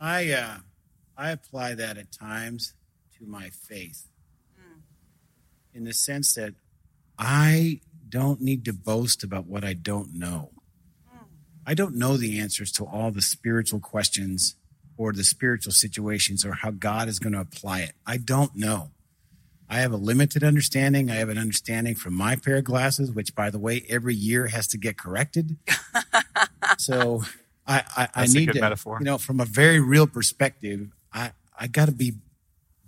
I 0.00 0.30
uh, 0.30 0.56
I 1.16 1.30
apply 1.30 1.74
that 1.74 1.98
at 1.98 2.12
times 2.12 2.74
to 3.18 3.26
my 3.26 3.50
faith, 3.50 4.08
mm. 4.58 4.80
in 5.72 5.84
the 5.84 5.92
sense 5.92 6.34
that 6.34 6.54
I 7.18 7.80
don't 8.08 8.40
need 8.40 8.64
to 8.66 8.72
boast 8.72 9.24
about 9.24 9.46
what 9.46 9.64
I 9.64 9.72
don't 9.72 10.14
know. 10.14 10.50
I 11.66 11.74
don't 11.74 11.96
know 11.96 12.16
the 12.16 12.38
answers 12.38 12.70
to 12.72 12.84
all 12.84 13.10
the 13.10 13.22
spiritual 13.22 13.80
questions 13.80 14.56
or 14.96 15.12
the 15.12 15.24
spiritual 15.24 15.72
situations 15.72 16.44
or 16.44 16.52
how 16.52 16.70
God 16.70 17.08
is 17.08 17.18
going 17.18 17.32
to 17.32 17.40
apply 17.40 17.80
it. 17.80 17.92
I 18.06 18.16
don't 18.16 18.54
know. 18.54 18.90
I 19.68 19.78
have 19.78 19.92
a 19.92 19.96
limited 19.96 20.44
understanding. 20.44 21.10
I 21.10 21.14
have 21.16 21.28
an 21.28 21.38
understanding 21.38 21.94
from 21.94 22.14
my 22.14 22.36
pair 22.36 22.56
of 22.56 22.64
glasses, 22.64 23.10
which, 23.10 23.34
by 23.34 23.50
the 23.50 23.58
way, 23.58 23.84
every 23.88 24.14
year 24.14 24.46
has 24.48 24.68
to 24.68 24.78
get 24.78 24.98
corrected. 24.98 25.56
so 26.78 27.22
I, 27.66 27.82
I, 27.96 28.08
I 28.14 28.26
need 28.26 28.52
to, 28.52 28.60
metaphor. 28.60 28.98
you 29.00 29.06
know, 29.06 29.18
from 29.18 29.40
a 29.40 29.44
very 29.44 29.80
real 29.80 30.06
perspective, 30.06 30.88
I, 31.12 31.32
I 31.58 31.66
got 31.66 31.86
to 31.86 31.92
be 31.92 32.14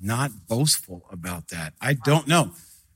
not 0.01 0.47
boastful 0.49 1.05
about 1.11 1.49
that. 1.49 1.73
I 1.81 1.95
don't 1.95 2.29
know. 2.29 2.53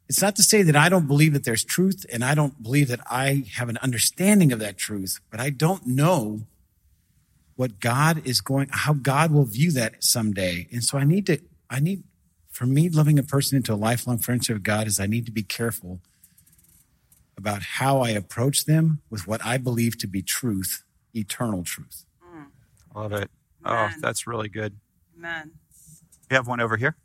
It's 0.09 0.21
not 0.21 0.37
to 0.37 0.43
say 0.43 0.63
that 0.63 0.77
I 0.77 0.89
don't 0.89 1.07
believe 1.07 1.33
that 1.33 1.45
there's 1.45 1.65
truth 1.65 2.05
and 2.13 2.25
I 2.25 2.35
don't 2.35 2.63
believe 2.63 2.89
that 2.89 3.01
I 3.09 3.45
have 3.55 3.69
an 3.69 3.79
understanding 3.79 4.53
of 4.53 4.59
that 4.59 4.77
truth, 4.77 5.21
but 5.31 5.41
I 5.41 5.51
don't 5.51 5.87
know 5.87 6.43
what 7.61 7.79
God 7.79 8.27
is 8.27 8.41
going, 8.41 8.69
how 8.71 8.95
God 8.95 9.31
will 9.31 9.45
view 9.45 9.71
that 9.73 10.03
someday. 10.03 10.67
And 10.73 10.83
so 10.83 10.97
I 10.97 11.05
need 11.05 11.27
to, 11.27 11.43
I 11.69 11.79
need, 11.79 12.05
for 12.49 12.65
me, 12.65 12.89
loving 12.89 13.19
a 13.19 13.23
person 13.23 13.59
into 13.59 13.75
a 13.75 13.77
lifelong 13.77 14.17
friendship 14.17 14.55
with 14.55 14.63
God 14.63 14.87
is 14.87 14.99
I 14.99 15.05
need 15.05 15.27
to 15.27 15.31
be 15.31 15.43
careful 15.43 16.01
about 17.37 17.61
how 17.61 18.01
I 18.01 18.13
approach 18.13 18.65
them 18.65 19.03
with 19.11 19.27
what 19.27 19.45
I 19.45 19.59
believe 19.59 19.99
to 19.99 20.07
be 20.07 20.23
truth, 20.23 20.85
eternal 21.13 21.63
truth. 21.63 22.07
Mm. 22.27 22.47
Love 22.95 23.13
it. 23.13 23.31
Oh, 23.67 23.75
Amen. 23.75 23.93
Oh, 23.95 24.01
that's 24.01 24.27
really 24.27 24.49
good. 24.49 24.79
Amen. 25.19 25.51
You 26.31 26.37
have 26.37 26.49
one 26.49 26.63
over 26.63 26.79
here. 26.79 26.97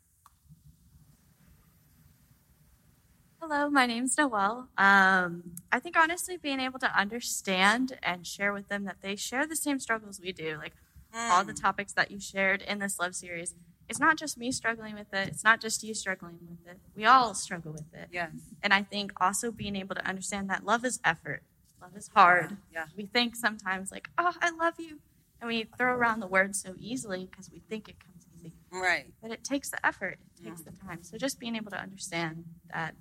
Hello, 3.48 3.70
my 3.70 3.86
name's 3.86 4.18
Noelle. 4.18 4.66
Um, 4.76 5.52
I 5.70 5.78
think 5.78 5.96
honestly, 5.96 6.36
being 6.36 6.58
able 6.58 6.80
to 6.80 6.98
understand 6.98 7.96
and 8.02 8.26
share 8.26 8.52
with 8.52 8.66
them 8.66 8.82
that 8.86 8.96
they 9.02 9.14
share 9.14 9.46
the 9.46 9.54
same 9.54 9.78
struggles 9.78 10.20
we 10.20 10.32
do, 10.32 10.56
like 10.58 10.72
all 11.14 11.44
the 11.44 11.52
topics 11.52 11.92
that 11.92 12.10
you 12.10 12.18
shared 12.18 12.60
in 12.60 12.80
this 12.80 12.98
love 12.98 13.14
series, 13.14 13.54
it's 13.88 14.00
not 14.00 14.16
just 14.16 14.36
me 14.36 14.50
struggling 14.50 14.96
with 14.96 15.14
it. 15.14 15.28
It's 15.28 15.44
not 15.44 15.60
just 15.60 15.84
you 15.84 15.94
struggling 15.94 16.40
with 16.50 16.66
it. 16.66 16.80
We 16.96 17.04
all 17.04 17.34
struggle 17.34 17.70
with 17.70 17.94
it. 17.94 18.08
Yes. 18.10 18.32
And 18.64 18.74
I 18.74 18.82
think 18.82 19.12
also 19.20 19.52
being 19.52 19.76
able 19.76 19.94
to 19.94 20.04
understand 20.04 20.50
that 20.50 20.64
love 20.64 20.84
is 20.84 20.98
effort. 21.04 21.44
Love 21.80 21.96
is 21.96 22.10
hard. 22.12 22.56
Yeah. 22.74 22.86
We 22.96 23.06
think 23.06 23.36
sometimes 23.36 23.92
like, 23.92 24.10
oh, 24.18 24.32
I 24.42 24.50
love 24.50 24.74
you. 24.78 24.98
And 25.40 25.46
we 25.46 25.68
throw 25.78 25.94
around 25.94 26.18
the 26.18 26.26
word 26.26 26.56
so 26.56 26.74
easily 26.80 27.28
because 27.30 27.48
we 27.52 27.60
think 27.60 27.88
it 27.88 28.00
comes 28.00 28.26
easy. 28.36 28.54
Right. 28.72 29.06
But 29.22 29.30
it 29.30 29.44
takes 29.44 29.70
the 29.70 29.86
effort, 29.86 30.18
it 30.36 30.44
takes 30.44 30.62
the 30.62 30.72
time. 30.72 31.04
So 31.04 31.16
just 31.16 31.38
being 31.38 31.54
able 31.54 31.70
to 31.70 31.80
understand 31.80 32.44
that 32.74 32.96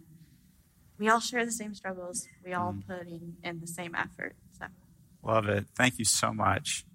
we 0.97 1.09
all 1.09 1.19
share 1.19 1.45
the 1.45 1.51
same 1.51 1.73
struggles, 1.73 2.27
we 2.43 2.53
all 2.53 2.75
put 2.87 3.07
in, 3.07 3.35
in 3.43 3.59
the 3.59 3.67
same 3.67 3.95
effort. 3.95 4.35
So 4.57 4.65
Love 5.25 5.49
it. 5.49 5.65
Thank 5.75 5.97
you 5.97 6.05
so 6.05 6.31
much. 6.31 6.85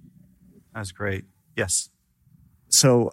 That 0.72 0.80
was 0.80 0.92
great. 0.92 1.24
Yes. 1.56 1.90
So, 2.68 3.10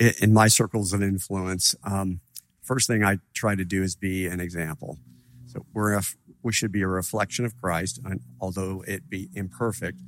in 0.00 0.32
my 0.32 0.48
circles 0.48 0.92
of 0.92 1.02
influence, 1.02 1.74
um, 1.84 2.20
first 2.62 2.88
thing 2.88 3.04
I 3.04 3.18
try 3.34 3.54
to 3.54 3.64
do 3.64 3.82
is 3.82 3.94
be 3.94 4.26
an 4.26 4.40
example. 4.40 4.98
So 5.46 5.66
we're 5.72 5.92
a, 5.92 6.02
we 6.42 6.52
should 6.52 6.72
be 6.72 6.82
a 6.82 6.88
reflection 6.88 7.44
of 7.44 7.54
Christ, 7.60 8.00
and 8.04 8.20
although 8.40 8.82
it 8.88 9.08
be 9.08 9.28
imperfect, 9.34 10.00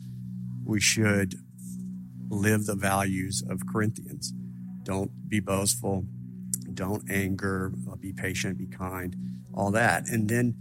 we 0.64 0.80
should 0.80 1.36
live 2.28 2.64
the 2.64 2.74
values 2.74 3.44
of 3.48 3.60
Corinthians. 3.70 4.32
Don't 4.82 5.28
be 5.28 5.38
boastful. 5.38 6.06
Don't 6.76 7.10
anger. 7.10 7.72
uh, 7.90 7.96
Be 7.96 8.12
patient. 8.12 8.56
Be 8.58 8.66
kind. 8.66 9.16
All 9.52 9.70
that, 9.72 10.06
and 10.08 10.28
then 10.28 10.54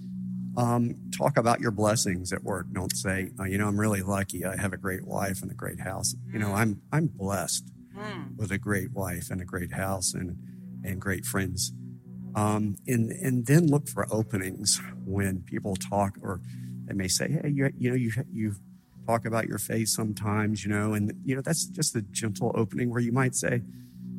um, 0.58 0.96
talk 1.16 1.38
about 1.38 1.60
your 1.60 1.72
blessings 1.72 2.32
at 2.32 2.44
work. 2.44 2.68
Don't 2.72 2.96
say, 2.96 3.30
oh, 3.40 3.44
you 3.44 3.58
know, 3.58 3.68
I'm 3.68 3.80
really 3.80 4.02
lucky. 4.02 4.46
I 4.46 4.56
have 4.56 4.72
a 4.74 4.78
great 4.78 5.06
wife 5.06 5.42
and 5.42 5.52
a 5.52 5.54
great 5.54 5.82
house. 5.82 6.16
You 6.32 6.40
know, 6.40 6.54
I'm 6.54 6.82
I'm 6.92 7.08
blessed 7.08 7.72
with 8.38 8.52
a 8.52 8.58
great 8.58 8.92
wife 8.92 9.30
and 9.30 9.42
a 9.42 9.46
great 9.46 9.74
house 9.74 10.14
and 10.14 10.38
and 10.84 11.00
great 11.02 11.26
friends. 11.26 11.74
Um, 12.36 12.76
and 12.88 13.12
and 13.12 13.46
then 13.46 13.68
look 13.68 13.88
for 13.88 14.08
openings 14.12 14.82
when 15.06 15.42
people 15.42 15.76
talk, 15.76 16.18
or 16.22 16.42
they 16.86 16.94
may 16.94 17.08
say, 17.10 17.30
hey, 17.30 17.50
you 17.50 17.70
you 17.78 17.90
know, 17.90 17.96
you 17.96 18.12
you 18.32 18.56
talk 19.06 19.26
about 19.26 19.48
your 19.48 19.58
faith 19.60 19.90
sometimes, 19.90 20.64
you 20.66 20.72
know, 20.72 20.94
and 20.94 21.14
you 21.24 21.36
know 21.36 21.42
that's 21.42 21.66
just 21.66 21.96
a 21.96 22.02
gentle 22.02 22.52
opening 22.56 22.90
where 22.90 23.02
you 23.02 23.12
might 23.12 23.36
say, 23.36 23.62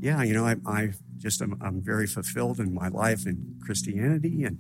yeah, 0.01 0.23
you 0.23 0.35
know, 0.35 0.45
I, 0.45 0.57
I 0.67 0.93
just 1.19 1.41
am 1.43 1.59
I'm 1.61 1.83
very 1.83 2.07
fulfilled 2.07 2.61
in 2.61 2.75
my 2.75 2.89
life 2.89 3.27
in 3.27 3.57
Christianity, 3.65 4.45
and 4.45 4.59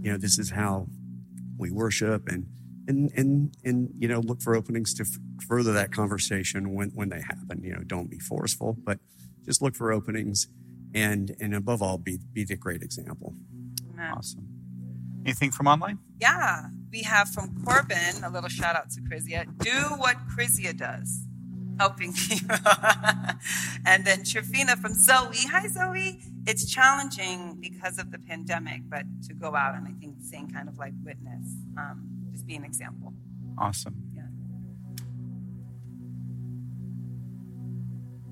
you 0.00 0.12
know, 0.12 0.18
this 0.18 0.38
is 0.38 0.50
how 0.50 0.86
we 1.58 1.70
worship, 1.70 2.28
and 2.28 2.46
and 2.88 3.10
and 3.16 3.56
and 3.64 3.90
you 3.98 4.08
know, 4.08 4.20
look 4.20 4.42
for 4.42 4.54
openings 4.54 4.94
to 4.94 5.02
f- 5.02 5.18
further 5.46 5.72
that 5.72 5.92
conversation 5.92 6.74
when 6.74 6.90
when 6.90 7.08
they 7.08 7.20
happen. 7.20 7.62
You 7.62 7.74
know, 7.74 7.82
don't 7.84 8.10
be 8.10 8.18
forceful, 8.18 8.76
but 8.84 8.98
just 9.44 9.62
look 9.62 9.76
for 9.76 9.92
openings, 9.92 10.48
and 10.94 11.34
and 11.40 11.54
above 11.54 11.82
all, 11.82 11.98
be 11.98 12.18
be 12.32 12.44
the 12.44 12.56
great 12.56 12.82
example. 12.82 13.34
Awesome. 13.98 14.48
Anything 15.24 15.52
from 15.52 15.66
online? 15.66 15.98
Yeah, 16.20 16.66
we 16.92 17.02
have 17.02 17.28
from 17.30 17.64
Corbin 17.64 18.22
a 18.22 18.30
little 18.30 18.50
shout 18.50 18.76
out 18.76 18.90
to 18.90 19.00
Chrysia. 19.00 19.46
Do 19.58 19.96
what 19.96 20.16
Chrysia 20.28 20.76
does, 20.76 21.23
helping 21.78 22.12
people. 22.28 22.56
and 23.86 24.04
then 24.04 24.20
Trifina 24.20 24.76
from 24.78 24.94
Zoe. 24.94 25.46
Hi, 25.50 25.66
Zoe. 25.68 26.20
It's 26.46 26.70
challenging 26.70 27.58
because 27.60 27.98
of 27.98 28.10
the 28.10 28.18
pandemic, 28.18 28.82
but 28.88 29.04
to 29.28 29.34
go 29.34 29.54
out 29.54 29.74
and 29.74 29.86
I 29.88 29.92
think 29.98 30.16
saying 30.20 30.50
kind 30.52 30.68
of 30.68 30.78
like 30.78 30.92
witness, 31.04 31.46
um, 31.76 32.28
just 32.32 32.46
be 32.46 32.56
an 32.56 32.64
example. 32.64 33.12
Awesome. 33.58 33.94
Yeah. 34.14 34.22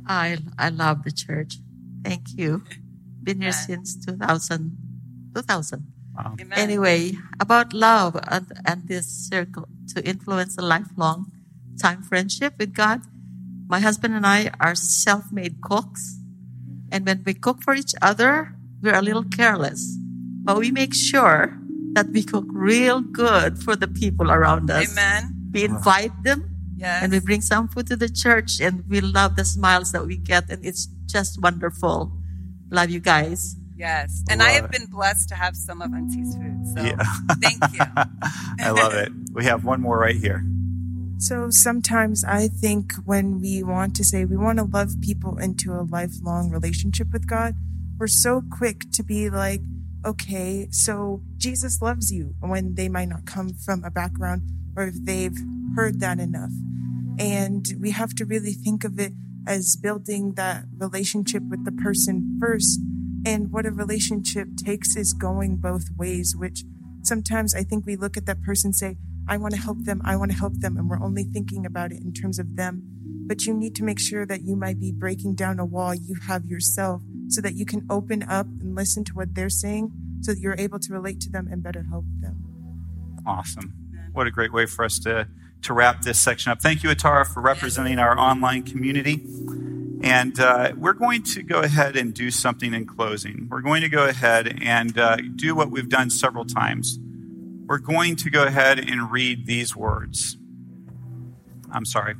I 0.07 0.39
I 0.59 0.69
love 0.69 1.05
the 1.05 1.13
church. 1.13 1.59
Thank 2.05 2.37
you. 2.37 2.65
Been 3.23 3.41
here 3.41 3.53
since 3.53 3.95
2000. 4.05 4.77
2000. 5.35 5.87
Wow. 6.15 6.37
Anyway, 6.53 7.13
about 7.41 7.73
love 7.73 8.19
and, 8.29 8.53
and 8.67 8.87
this 8.89 9.07
circle 9.07 9.69
to 9.95 10.05
influence 10.07 10.59
a 10.59 10.63
lifelong 10.63 11.33
time 11.81 12.03
friendship 12.03 12.55
with 12.59 12.75
God. 12.75 13.01
My 13.73 13.81
husband 13.81 14.13
and 14.13 14.27
I 14.27 14.51
are 14.61 14.75
self-made 14.75 15.63
cooks, 15.63 16.21
and 16.93 17.07
when 17.07 17.23
we 17.25 17.33
cook 17.33 17.63
for 17.65 17.73
each 17.73 17.95
other, 18.03 18.53
we're 18.83 18.93
a 18.95 19.01
little 19.01 19.25
careless, 19.25 19.97
but 20.45 20.59
we 20.59 20.71
make 20.71 20.93
sure 20.93 21.57
that 21.95 22.11
we 22.13 22.23
cook 22.23 22.45
real 22.53 23.01
good 23.01 23.57
for 23.65 23.75
the 23.75 23.89
people 23.89 24.31
around 24.31 24.69
us. 24.71 24.93
Amen. 24.93 25.49
We 25.55 25.65
invite 25.65 26.13
them 26.23 26.53
Yes. 26.77 27.03
and 27.03 27.13
we 27.13 27.21
bring 27.21 27.41
some 27.41 27.67
food 27.69 27.87
to 27.89 27.97
the 27.97 28.11
church 28.11 28.61
and 28.61 28.85
we 28.91 29.01
love 29.01 29.37
the 29.37 29.45
smiles 29.45 29.93
that 29.93 30.05
we 30.05 30.17
get 30.19 30.51
and 30.51 30.61
it's 30.67 30.85
just 31.07 31.41
wonderful. 31.41 32.13
Love 32.71 32.91
you 32.91 33.01
guys. 33.01 33.57
Yes. 33.77 34.23
And 34.29 34.43
I 34.43 34.51
have 34.51 34.65
Love 34.65 34.71
been 34.73 34.87
blessed 34.87 35.29
to 35.31 35.35
have 35.35 35.57
some 35.57 35.81
of 35.81 35.93
Auntie's 35.95 36.35
food. 36.37 36.61
So 36.77 36.83
Yeah. 36.83 37.01
thank 37.41 37.61
you. 37.73 37.81
I 38.61 38.71
love 38.71 38.93
it. 38.95 39.13
We 39.33 39.45
have 39.45 39.65
one 39.65 39.81
more 39.81 39.97
right 39.99 40.17
here. 40.17 40.45
So 41.23 41.51
sometimes 41.51 42.25
I 42.25 42.49
think 42.49 42.95
when 43.05 43.41
we 43.41 43.63
want 43.63 43.95
to 43.95 44.05
say 44.05 44.25
we 44.25 44.37
want 44.37 44.59
to 44.59 44.65
love 44.65 45.01
people 45.01 45.39
into 45.39 45.71
a 45.71 45.87
lifelong 45.89 46.51
relationship 46.51 47.13
with 47.13 47.29
God, 47.29 47.55
we're 47.97 48.09
so 48.09 48.43
quick 48.51 48.91
to 48.91 49.05
be 49.05 49.31
like, 49.31 49.61
okay, 50.05 50.67
so 50.73 51.23
Jesus 51.37 51.81
loves 51.81 52.11
you 52.11 52.35
when 52.41 52.75
they 52.75 52.89
might 52.89 53.09
not 53.09 53.25
come 53.25 53.51
from 53.51 53.85
a 53.85 53.91
background 53.91 54.43
or 54.77 54.89
if 54.89 54.97
they've 55.05 55.39
heard 55.77 56.01
that 56.01 56.19
enough. 56.19 56.51
And 57.21 57.69
we 57.81 57.93
have 57.93 58.17
to 58.17 58.25
really 58.25 58.53
think 58.53 58.83
of 58.83 58.99
it 58.99 59.13
as 59.47 59.77
building 59.77 60.33
that 60.33 60.65
relationship 60.77 61.45
with 61.49 61.65
the 61.65 61.71
person 61.71 62.37
first. 62.41 62.81
And 63.25 63.53
what 63.53 63.65
a 63.65 63.71
relationship 63.71 64.49
takes 64.57 64.97
is 64.97 65.13
going 65.13 65.59
both 65.59 65.85
ways, 65.97 66.35
which 66.35 66.65
sometimes 67.03 67.55
I 67.55 67.63
think 67.63 67.87
we 67.87 67.95
look 67.95 68.17
at 68.17 68.27
that 68.27 68.43
person 68.43 68.73
say, 68.73 68.97
I 69.29 69.37
want 69.37 69.55
to 69.55 69.61
help 69.61 69.85
them, 69.85 70.03
I 70.05 70.17
want 70.17 70.31
to 70.33 70.37
help 70.37 70.55
them, 70.55 70.77
and 70.77 70.89
we're 70.89 71.01
only 71.03 71.25
thinking 71.25 71.65
about 71.65 71.93
it 71.93 72.03
in 72.03 72.13
terms 72.13 72.39
of 72.39 72.57
them. 72.57 72.83
But 73.27 73.47
you 73.47 73.55
need 73.55 73.77
to 73.77 73.85
make 73.85 74.01
sure 74.01 74.27
that 74.27 74.43
you 74.43 74.57
might 74.57 74.81
be 74.81 74.93
breaking 74.93 75.37
down 75.37 75.59
a 75.59 75.65
wall 75.65 75.95
you 75.95 76.17
have 76.27 76.45
yourself 76.45 77.03
so 77.29 77.41
that 77.41 77.55
you 77.55 77.65
can 77.65 77.87
open 77.89 78.25
up 78.25 78.47
and 78.47 78.75
listen 78.75 79.05
to 79.05 79.15
what 79.15 79.35
they're 79.35 79.49
saying 79.49 79.93
so 80.21 80.33
that 80.33 80.41
you're 80.41 80.57
able 80.59 80.79
to 80.81 80.93
relate 80.93 81.21
to 81.21 81.31
them 81.31 81.49
and 81.51 81.63
better 81.63 81.85
help 81.89 82.05
them. 82.21 83.23
Awesome. 83.27 83.73
What 84.13 84.27
a 84.27 84.31
great 84.31 84.53
way 84.53 84.67
for 84.67 84.85
us 84.85 84.99
to, 85.01 85.29
to 85.63 85.73
wrap 85.73 86.03
this 86.03 86.21
section 86.21 86.53
up. 86.53 86.61
Thank 86.61 86.83
you, 86.83 86.91
Atara, 86.91 87.27
for 87.27 87.41
representing 87.41 87.99
our 87.99 88.19
online 88.19 88.65
community. 88.65 89.23
And 90.03 90.39
uh, 90.41 90.73
we're 90.77 90.93
going 90.95 91.23
to 91.23 91.43
go 91.43 91.61
ahead 91.61 91.97
and 91.97 92.13
do 92.13 92.31
something 92.31 92.75
in 92.75 92.87
closing. 92.87 93.47
We're 93.49 93.61
going 93.61 93.83
to 93.83 93.89
go 93.89 94.07
ahead 94.07 94.59
and 94.61 94.99
uh, 94.99 95.17
do 95.37 95.55
what 95.55 95.71
we've 95.71 95.89
done 95.89 96.11
several 96.11 96.45
times. 96.45 96.99
We're 97.73 97.79
going 97.79 98.17
to 98.17 98.29
go 98.29 98.45
ahead 98.45 98.79
and 98.79 99.11
read 99.11 99.47
these 99.47 99.75
words. 99.75 100.37
I'm 101.71 101.87
sorry. 101.87 102.17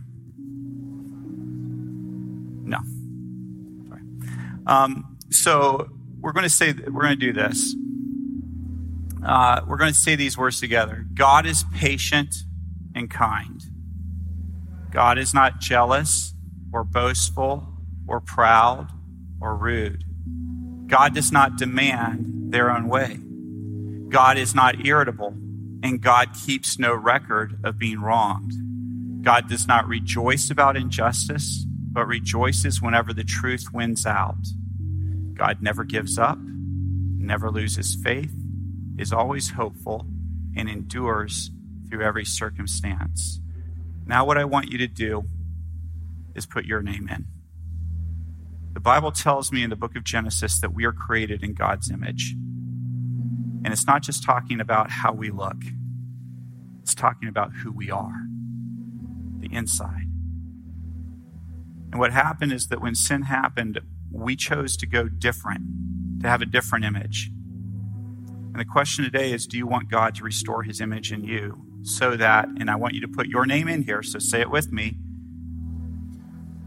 No. 2.65 2.79
Sorry. 3.87 4.01
Um, 4.67 5.19
so 5.29 5.91
we're 6.23 6.33
going 6.33 6.45
to 6.45 6.49
say 6.49 6.73
we're 6.73 7.03
going 7.03 7.21
to 7.21 7.27
do 7.27 7.35
this. 7.35 7.77
Uh, 9.23 9.61
we're 9.69 9.77
going 9.77 9.93
to 9.93 9.99
say 9.99 10.17
these 10.17 10.39
words 10.39 10.59
together. 10.59 11.05
God 11.13 11.45
is 11.45 11.67
patient 11.75 12.35
and 12.95 13.11
kind. 13.11 13.63
God 14.91 15.19
is 15.19 15.35
not 15.35 15.61
jealous 15.61 16.33
or 16.73 16.83
boastful 16.83 17.69
or 18.09 18.23
proud 18.23 18.89
or 19.39 19.55
rude. 19.55 20.03
God 20.87 21.15
does 21.15 21.31
not 21.31 21.59
demand 21.59 22.55
their 22.55 22.71
own 22.71 22.89
way. 22.89 23.19
God 24.13 24.37
is 24.37 24.55
not 24.55 24.85
irritable, 24.85 25.35
and 25.83 25.99
God 25.99 26.35
keeps 26.35 26.79
no 26.79 26.93
record 26.93 27.59
of 27.65 27.79
being 27.79 27.99
wronged. 27.99 28.53
God 29.25 29.49
does 29.49 29.67
not 29.67 29.89
rejoice 29.89 30.51
about 30.51 30.77
injustice, 30.77 31.65
but 31.91 32.05
rejoices 32.05 32.83
whenever 32.83 33.15
the 33.15 33.25
truth 33.25 33.73
wins 33.73 34.05
out. 34.05 34.37
God 35.33 35.63
never 35.63 35.83
gives 35.85 36.19
up, 36.19 36.37
never 36.39 37.51
loses 37.51 37.95
faith, 37.95 38.35
is 38.99 39.15
always 39.15 39.53
hopeful, 39.53 40.05
and 40.55 40.69
endures 40.69 41.51
through 41.89 42.03
every 42.03 42.27
circumstance. 42.27 43.41
Now, 44.05 44.27
what 44.27 44.37
I 44.37 44.45
want 44.45 44.71
you 44.71 44.77
to 44.77 44.89
do 44.89 45.25
is 46.35 46.45
put 46.45 46.67
your 46.67 46.83
name 46.83 47.09
in. 47.09 47.25
The 48.75 48.81
Bible 48.81 49.13
tells 49.13 49.51
me 49.51 49.63
in 49.63 49.71
the 49.71 49.77
book 49.77 49.97
of 49.97 50.05
Genesis 50.05 50.61
that 50.61 50.75
we 50.75 50.85
are 50.85 50.93
created 50.93 51.43
in 51.43 51.55
God's 51.55 51.91
image. 51.91 52.35
And 53.65 53.73
it's 53.73 53.87
not 53.87 54.03
just 54.03 54.25
talking 54.25 54.61
about 54.61 54.91
how 54.91 55.13
we 55.13 55.31
look, 55.31 55.63
it's 56.83 56.95
talking 56.95 57.29
about 57.29 57.53
who 57.53 57.71
we 57.71 57.91
are, 57.91 58.27
the 59.39 59.53
inside. 59.53 60.09
And 61.93 62.01
what 62.01 62.13
happened 62.13 62.53
is 62.53 62.69
that 62.69 62.81
when 62.81 62.95
sin 62.95 63.23
happened, 63.23 63.81
we 64.11 64.35
chose 64.35 64.77
to 64.79 64.87
go 64.87 65.09
different, 65.09 66.23
to 66.23 66.29
have 66.29 66.43
a 66.43 66.47
different 66.47 66.85
image. 66.85 67.31
And 67.31 68.61
the 68.61 68.65
question 68.65 69.05
today 69.05 69.33
is 69.33 69.47
do 69.47 69.57
you 69.57 69.67
want 69.67 69.91
God 69.91 70.15
to 70.17 70.25
restore 70.25 70.63
his 70.63 70.81
image 70.81 71.13
in 71.13 71.25
you? 71.25 71.65
So 71.83 72.17
that, 72.17 72.49
and 72.59 72.71
I 72.71 72.77
want 72.77 72.95
you 72.95 73.01
to 73.01 73.09
put 73.09 73.27
your 73.27 73.47
name 73.47 73.69
in 73.69 73.83
here, 73.83 74.03
so 74.03 74.19
say 74.19 74.41
it 74.41 74.51
with 74.51 74.73
me. 74.73 74.99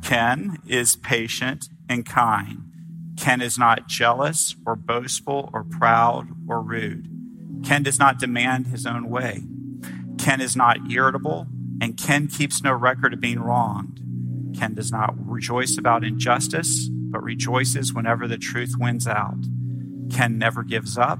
Ken 0.02 0.60
is 0.68 0.96
patient 0.96 1.70
and 1.90 2.06
kind. 2.06 2.75
Ken 3.18 3.42
is 3.42 3.58
not 3.58 3.88
jealous 3.88 4.56
or 4.66 4.76
boastful 4.76 5.50
or 5.54 5.64
proud 5.64 6.28
or 6.48 6.62
rude. 6.62 7.10
Ken 7.64 7.84
does 7.84 7.98
not 7.98 8.20
demand 8.20 8.68
his 8.68 8.86
own 8.86 9.10
way. 9.10 9.44
Ken 10.18 10.42
is 10.42 10.56
not 10.56 10.92
irritable, 10.92 11.48
and 11.82 11.98
Ken 11.98 12.28
keeps 12.28 12.62
no 12.62 12.72
record 12.74 13.14
of 13.14 13.22
being 13.22 13.40
wronged. 13.40 14.02
Ken 14.58 14.74
does 14.74 14.92
not 14.92 15.14
rejoice 15.18 15.78
about 15.78 16.04
injustice, 16.04 16.90
but 16.90 17.24
rejoices 17.24 17.94
whenever 17.94 18.28
the 18.28 18.38
truth 18.38 18.74
wins 18.78 19.08
out. 19.08 19.38
Ken 20.12 20.38
never 20.38 20.64
gives 20.64 20.98
up, 20.98 21.20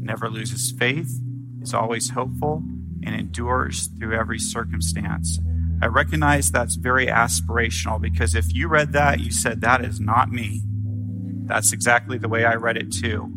never 0.00 0.28
loses 0.28 0.72
faith, 0.72 1.20
is 1.60 1.74
always 1.74 2.10
hopeful, 2.10 2.62
and 3.04 3.14
endures 3.14 3.88
through 3.98 4.16
every 4.16 4.38
circumstance. 4.38 5.38
I 5.82 5.86
recognize 5.86 6.50
that's 6.50 6.76
very 6.76 7.06
aspirational 7.06 8.00
because 8.00 8.34
if 8.34 8.54
you 8.54 8.68
read 8.68 8.92
that, 8.92 9.20
you 9.20 9.32
said, 9.32 9.60
That 9.60 9.84
is 9.84 10.00
not 10.00 10.30
me. 10.30 10.62
That's 11.52 11.74
exactly 11.74 12.16
the 12.16 12.28
way 12.28 12.46
I 12.46 12.54
read 12.54 12.78
it 12.78 12.90
too. 12.90 13.30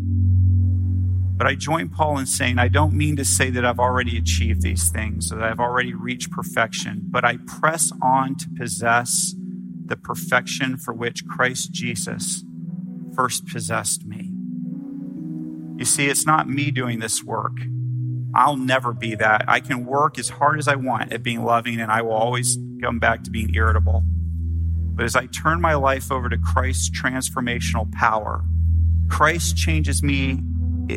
But 1.38 1.48
I 1.48 1.56
join 1.56 1.90
Paul 1.90 2.18
in 2.18 2.26
saying, 2.26 2.60
I 2.60 2.70
don't 2.70 2.94
mean 2.94 3.18
to 3.18 3.26
say 3.26 3.50
that 3.50 3.66
I've 3.66 3.80
already 3.80 4.18
achieved 4.18 4.62
these 4.62 4.90
things, 4.90 5.32
that 5.32 5.44
I've 5.44 5.60
already 5.60 5.94
reached 5.94 6.32
perfection, 6.32 7.02
but 7.10 7.26
I 7.26 7.40
press 7.46 7.92
on 8.02 8.36
to 8.36 8.48
possess 8.58 9.36
the 9.86 9.98
perfection 9.98 10.78
for 10.78 10.94
which 10.94 11.28
Christ 11.28 11.74
Jesus 11.74 12.46
first 13.14 13.46
possessed 13.48 14.06
me. 14.06 14.32
You 15.78 15.84
see, 15.84 16.08
it's 16.08 16.26
not 16.26 16.48
me 16.48 16.72
doing 16.72 17.00
this 17.00 17.22
work. 17.22 17.58
I'll 18.34 18.56
never 18.56 18.94
be 18.94 19.16
that. 19.16 19.44
I 19.46 19.60
can 19.60 19.86
work 19.86 20.18
as 20.18 20.30
hard 20.30 20.58
as 20.58 20.70
I 20.70 20.76
want 20.76 21.12
at 21.12 21.22
being 21.22 21.44
loving, 21.44 21.82
and 21.82 21.92
I 21.92 22.02
will 22.02 22.14
always 22.14 22.58
come 22.82 22.98
back 22.98 23.26
to 23.26 23.30
being 23.30 23.54
irritable. 23.54 24.06
But 24.96 25.06
as 25.06 25.16
I 25.16 25.28
turn 25.28 25.60
my 25.62 25.76
life 25.76 26.12
over 26.12 26.30
to 26.30 26.38
Christ's 26.38 26.90
transformational 26.90 27.92
power, 27.92 28.44
Christ 29.10 29.58
changes 29.58 30.02
me 30.02 30.40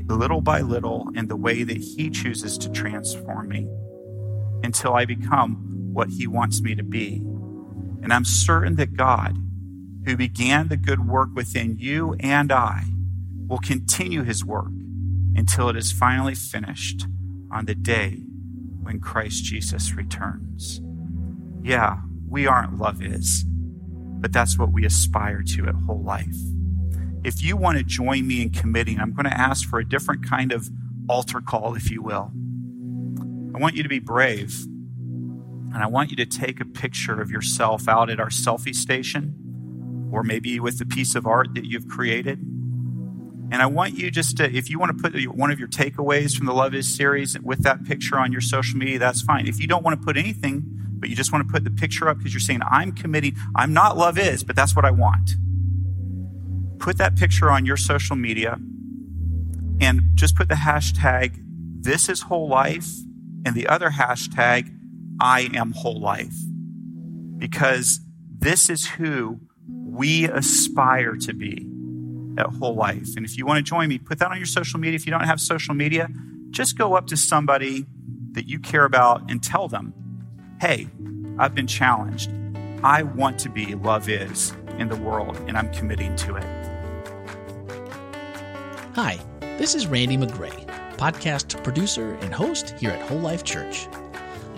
little 0.09 0.41
by 0.41 0.61
little 0.61 1.09
in 1.15 1.29
the 1.29 1.37
way 1.37 1.63
that 1.65 1.79
He 1.79 2.11
chooses 2.11 2.57
to 2.59 2.71
transform 2.71 3.49
me 3.49 3.69
until 4.63 4.95
I 4.95 5.05
become 5.05 5.93
what 5.93 6.11
He 6.11 6.27
wants 6.27 6.61
me 6.63 6.75
to 6.75 6.83
be. 6.83 7.17
And 8.03 8.13
I'm 8.13 8.25
certain 8.25 8.77
that 8.77 8.97
God, 8.97 9.37
who 10.05 10.17
began 10.17 10.69
the 10.69 10.77
good 10.77 11.07
work 11.07 11.31
within 11.35 11.77
you 11.79 12.15
and 12.21 12.53
I, 12.53 12.85
will 13.49 13.59
continue 13.59 14.23
His 14.23 14.45
work 14.45 14.71
until 15.35 15.69
it 15.69 15.77
is 15.77 15.91
finally 15.91 16.35
finished 16.35 17.07
on 17.51 17.67
the 17.67 17.75
day 17.75 18.23
when 18.83 19.01
Christ 19.01 19.45
Jesus 19.45 19.95
returns. 19.95 20.81
Yeah, 21.63 22.01
we 22.29 22.47
aren't 22.47 22.79
love 22.79 23.03
is, 23.03 23.45
but 24.21 24.33
that's 24.33 24.59
what 24.59 24.73
we 24.73 24.85
aspire 24.85 25.43
to 25.43 25.67
at 25.67 25.75
whole 25.75 26.03
life 26.03 26.37
if 27.25 27.43
you 27.43 27.57
want 27.57 27.79
to 27.79 27.85
join 27.85 28.27
me 28.27 28.43
in 28.43 28.51
committing, 28.51 28.99
I'm 28.99 29.13
going 29.13 29.27
to 29.27 29.39
ask 29.39 29.69
for 29.69 29.79
a 29.79 29.89
different 29.89 30.27
kind 30.27 30.53
of 30.53 30.69
altar 31.09 31.41
call, 31.41 31.75
if 31.75 31.91
you 31.91 32.03
will. 32.03 32.33
I 33.55 33.59
want 33.59 33.77
you 33.77 33.83
to 33.83 33.89
be 33.89 33.99
brave. 33.99 34.65
And 35.75 35.77
I 35.77 35.87
want 35.87 36.11
you 36.11 36.17
to 36.17 36.27
take 36.27 36.61
a 36.61 36.65
picture 36.65 37.21
of 37.21 37.31
yourself 37.31 37.89
out 37.89 38.09
at 38.09 38.21
our 38.21 38.31
selfie 38.31 38.75
station, 38.75 40.09
or 40.13 40.23
maybe 40.23 40.59
with 40.61 40.81
a 40.81 40.87
piece 40.87 41.15
of 41.15 41.27
art 41.27 41.55
that 41.55 41.67
you've 41.67 41.89
created. 41.89 42.39
And 43.51 43.57
I 43.57 43.67
want 43.67 43.95
you 43.99 44.11
just 44.11 44.37
to, 44.39 44.51
if 44.51 44.71
you 44.71 44.79
want 44.79 44.97
to 44.97 45.03
put 45.03 45.19
one 45.35 45.51
of 45.51 45.59
your 45.59 45.69
takeaways 45.69 46.37
from 46.37 46.47
the 46.47 46.55
Love 46.55 46.75
Is 46.75 46.95
series 46.95 47.39
with 47.41 47.63
that 47.65 47.85
picture 47.85 48.19
on 48.19 48.33
your 48.33 48.41
social 48.41 48.79
media, 48.79 48.99
that's 48.99 49.23
fine. 49.23 49.47
If 49.47 49.61
you 49.61 49.67
don't 49.67 49.85
want 49.85 50.01
to 50.01 50.05
put 50.05 50.17
anything, 50.17 50.78
but 50.99 51.09
you 51.09 51.17
just 51.17 51.33
want 51.33 51.47
to 51.47 51.53
put 51.53 51.65
the 51.65 51.71
picture 51.71 52.09
up 52.09 52.19
because 52.19 52.33
you're 52.33 52.41
saying, 52.41 52.61
I'm 52.69 52.93
committing, 52.93 53.37
I'm 53.55 53.73
not 53.73 53.97
Love 53.97 54.19
Is, 54.19 54.45
but 54.45 54.57
that's 54.57 54.75
what 54.77 54.85
I 54.85 54.91
want 54.91 55.31
put 56.79 56.99
that 56.99 57.17
picture 57.17 57.51
on 57.51 57.67
your 57.67 57.77
social 57.77 58.17
media 58.17 58.59
and 59.81 60.01
just 60.15 60.37
put 60.37 60.49
the 60.49 60.55
hashtag 60.55 61.43
this 61.81 62.09
is 62.09 62.23
whole 62.23 62.49
life 62.49 62.89
and 63.45 63.55
the 63.55 63.67
other 63.69 63.91
hashtag 63.91 64.75
I 65.21 65.49
am 65.55 65.73
whole 65.73 66.01
life. 66.01 66.35
Because 67.37 68.01
this 68.37 68.69
is 68.69 68.87
who 68.87 69.41
we 69.69 70.25
aspire 70.25 71.17
to 71.17 71.35
be 71.35 71.67
at 72.37 72.47
whole 72.47 72.75
life. 72.75 73.17
And 73.17 73.25
if 73.25 73.39
you 73.39 73.47
want 73.47 73.59
to 73.59 73.63
join 73.63 73.89
me, 73.89 73.99
put 73.99 74.19
that 74.19 74.31
on 74.31 74.37
your 74.37 74.47
social 74.47 74.81
media. 74.81 74.97
If 74.97 75.07
you 75.07 75.13
don't 75.13 75.25
have 75.25 75.41
social 75.41 75.75
media, 75.75 76.09
just 76.51 76.77
go 76.77 76.95
up 76.95 77.07
to 77.09 77.17
somebody 77.17 77.87
that 78.33 78.49
you 78.49 78.59
care 78.59 78.85
about 78.85 79.31
and 79.31 79.43
tell 79.43 79.69
them, 79.69 79.95
hey, 80.61 80.89
I've 81.39 81.55
been 81.55 81.69
challenged. 81.69 82.31
I 82.83 83.05
want 83.05 83.39
to 83.41 83.49
be 83.49 83.77
love 83.77 84.09
is 84.09 84.53
in 84.79 84.89
the 84.89 84.97
world, 84.97 85.37
and 85.47 85.57
I'm 85.57 85.73
committing 85.73 86.17
to 86.17 86.37
it. 86.37 86.45
Hi, 88.95 89.19
this 89.41 89.77
is 89.77 89.87
Randy 89.87 90.17
McGray, 90.17 90.67
podcast 90.97 91.63
producer 91.63 92.15
and 92.23 92.35
host 92.35 92.71
here 92.71 92.91
at 92.91 93.09
Whole 93.09 93.21
Life 93.21 93.45
Church. 93.45 93.87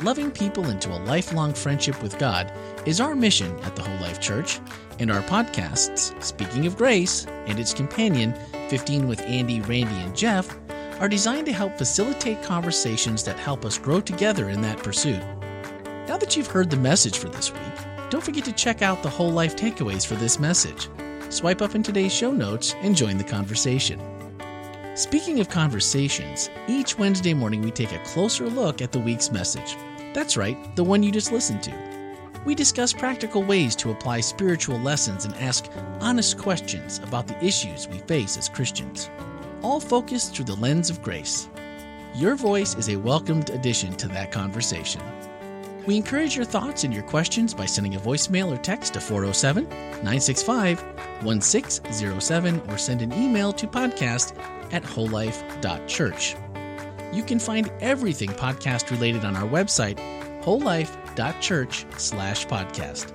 Loving 0.00 0.30
people 0.30 0.70
into 0.70 0.90
a 0.90 1.04
lifelong 1.04 1.52
friendship 1.52 2.02
with 2.02 2.18
God 2.18 2.50
is 2.86 2.98
our 2.98 3.14
mission 3.14 3.58
at 3.60 3.76
the 3.76 3.82
Whole 3.82 4.00
Life 4.00 4.20
Church, 4.20 4.58
and 5.00 5.10
our 5.10 5.22
podcasts, 5.22 6.22
Speaking 6.22 6.66
of 6.66 6.78
Grace 6.78 7.26
and 7.46 7.58
its 7.58 7.74
companion, 7.74 8.34
15 8.68 9.06
with 9.06 9.20
Andy, 9.22 9.60
Randy, 9.60 9.94
and 9.96 10.16
Jeff, 10.16 10.56
are 10.98 11.08
designed 11.08 11.46
to 11.46 11.52
help 11.52 11.76
facilitate 11.76 12.42
conversations 12.42 13.22
that 13.24 13.38
help 13.38 13.66
us 13.66 13.76
grow 13.76 14.00
together 14.00 14.48
in 14.48 14.62
that 14.62 14.78
pursuit. 14.78 15.22
Now 16.10 16.16
that 16.16 16.36
you've 16.36 16.48
heard 16.48 16.70
the 16.70 16.76
message 16.76 17.18
for 17.18 17.28
this 17.28 17.52
week, 17.52 18.10
don't 18.10 18.24
forget 18.24 18.44
to 18.46 18.52
check 18.52 18.82
out 18.82 19.00
the 19.04 19.08
whole 19.08 19.30
life 19.30 19.54
takeaways 19.54 20.04
for 20.04 20.16
this 20.16 20.40
message. 20.40 20.88
Swipe 21.28 21.62
up 21.62 21.76
in 21.76 21.84
today's 21.84 22.12
show 22.12 22.32
notes 22.32 22.74
and 22.80 22.96
join 22.96 23.16
the 23.16 23.22
conversation. 23.22 24.00
Speaking 24.96 25.38
of 25.38 25.48
conversations, 25.48 26.50
each 26.66 26.98
Wednesday 26.98 27.32
morning 27.32 27.62
we 27.62 27.70
take 27.70 27.92
a 27.92 28.02
closer 28.02 28.48
look 28.48 28.82
at 28.82 28.90
the 28.90 28.98
week's 28.98 29.30
message. 29.30 29.76
That's 30.12 30.36
right, 30.36 30.74
the 30.74 30.82
one 30.82 31.04
you 31.04 31.12
just 31.12 31.30
listened 31.30 31.62
to. 31.62 32.40
We 32.44 32.56
discuss 32.56 32.92
practical 32.92 33.44
ways 33.44 33.76
to 33.76 33.92
apply 33.92 34.18
spiritual 34.22 34.80
lessons 34.80 35.26
and 35.26 35.34
ask 35.36 35.66
honest 36.00 36.38
questions 36.38 36.98
about 36.98 37.28
the 37.28 37.38
issues 37.40 37.86
we 37.86 37.98
face 37.98 38.36
as 38.36 38.48
Christians, 38.48 39.08
all 39.62 39.78
focused 39.78 40.34
through 40.34 40.46
the 40.46 40.56
lens 40.56 40.90
of 40.90 41.02
grace. 41.02 41.48
Your 42.16 42.34
voice 42.34 42.74
is 42.74 42.88
a 42.88 42.96
welcomed 42.96 43.50
addition 43.50 43.94
to 43.98 44.08
that 44.08 44.32
conversation. 44.32 45.02
We 45.86 45.96
encourage 45.96 46.36
your 46.36 46.44
thoughts 46.44 46.84
and 46.84 46.92
your 46.92 47.02
questions 47.02 47.54
by 47.54 47.66
sending 47.66 47.94
a 47.94 48.00
voicemail 48.00 48.52
or 48.52 48.58
text 48.58 48.94
to 48.94 49.00
407 49.00 49.64
965 49.68 50.82
1607 51.24 52.60
or 52.68 52.78
send 52.78 53.02
an 53.02 53.12
email 53.12 53.52
to 53.54 53.66
podcast 53.66 54.38
at 54.72 54.82
wholelife.church. 54.82 56.36
You 57.12 57.22
can 57.22 57.38
find 57.38 57.70
everything 57.80 58.30
podcast 58.30 58.90
related 58.90 59.24
on 59.24 59.36
our 59.36 59.48
website, 59.48 59.96
wholelife.church 60.42 61.86
slash 61.96 62.46
podcast. 62.46 63.12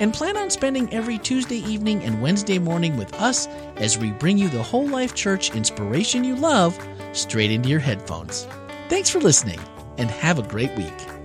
And 0.00 0.14
plan 0.14 0.36
on 0.36 0.50
spending 0.50 0.92
every 0.92 1.18
Tuesday 1.18 1.58
evening 1.58 2.02
and 2.04 2.22
Wednesday 2.22 2.58
morning 2.58 2.96
with 2.96 3.12
us 3.14 3.46
as 3.76 3.98
we 3.98 4.12
bring 4.12 4.38
you 4.38 4.48
the 4.48 4.62
Whole 4.62 4.86
Life 4.88 5.14
Church 5.14 5.54
inspiration 5.54 6.24
you 6.24 6.36
love 6.36 6.78
straight 7.12 7.50
into 7.50 7.68
your 7.68 7.80
headphones. 7.80 8.46
Thanks 8.88 9.10
for 9.10 9.20
listening 9.20 9.60
and 9.98 10.10
have 10.10 10.38
a 10.38 10.42
great 10.42 10.74
week. 10.76 11.19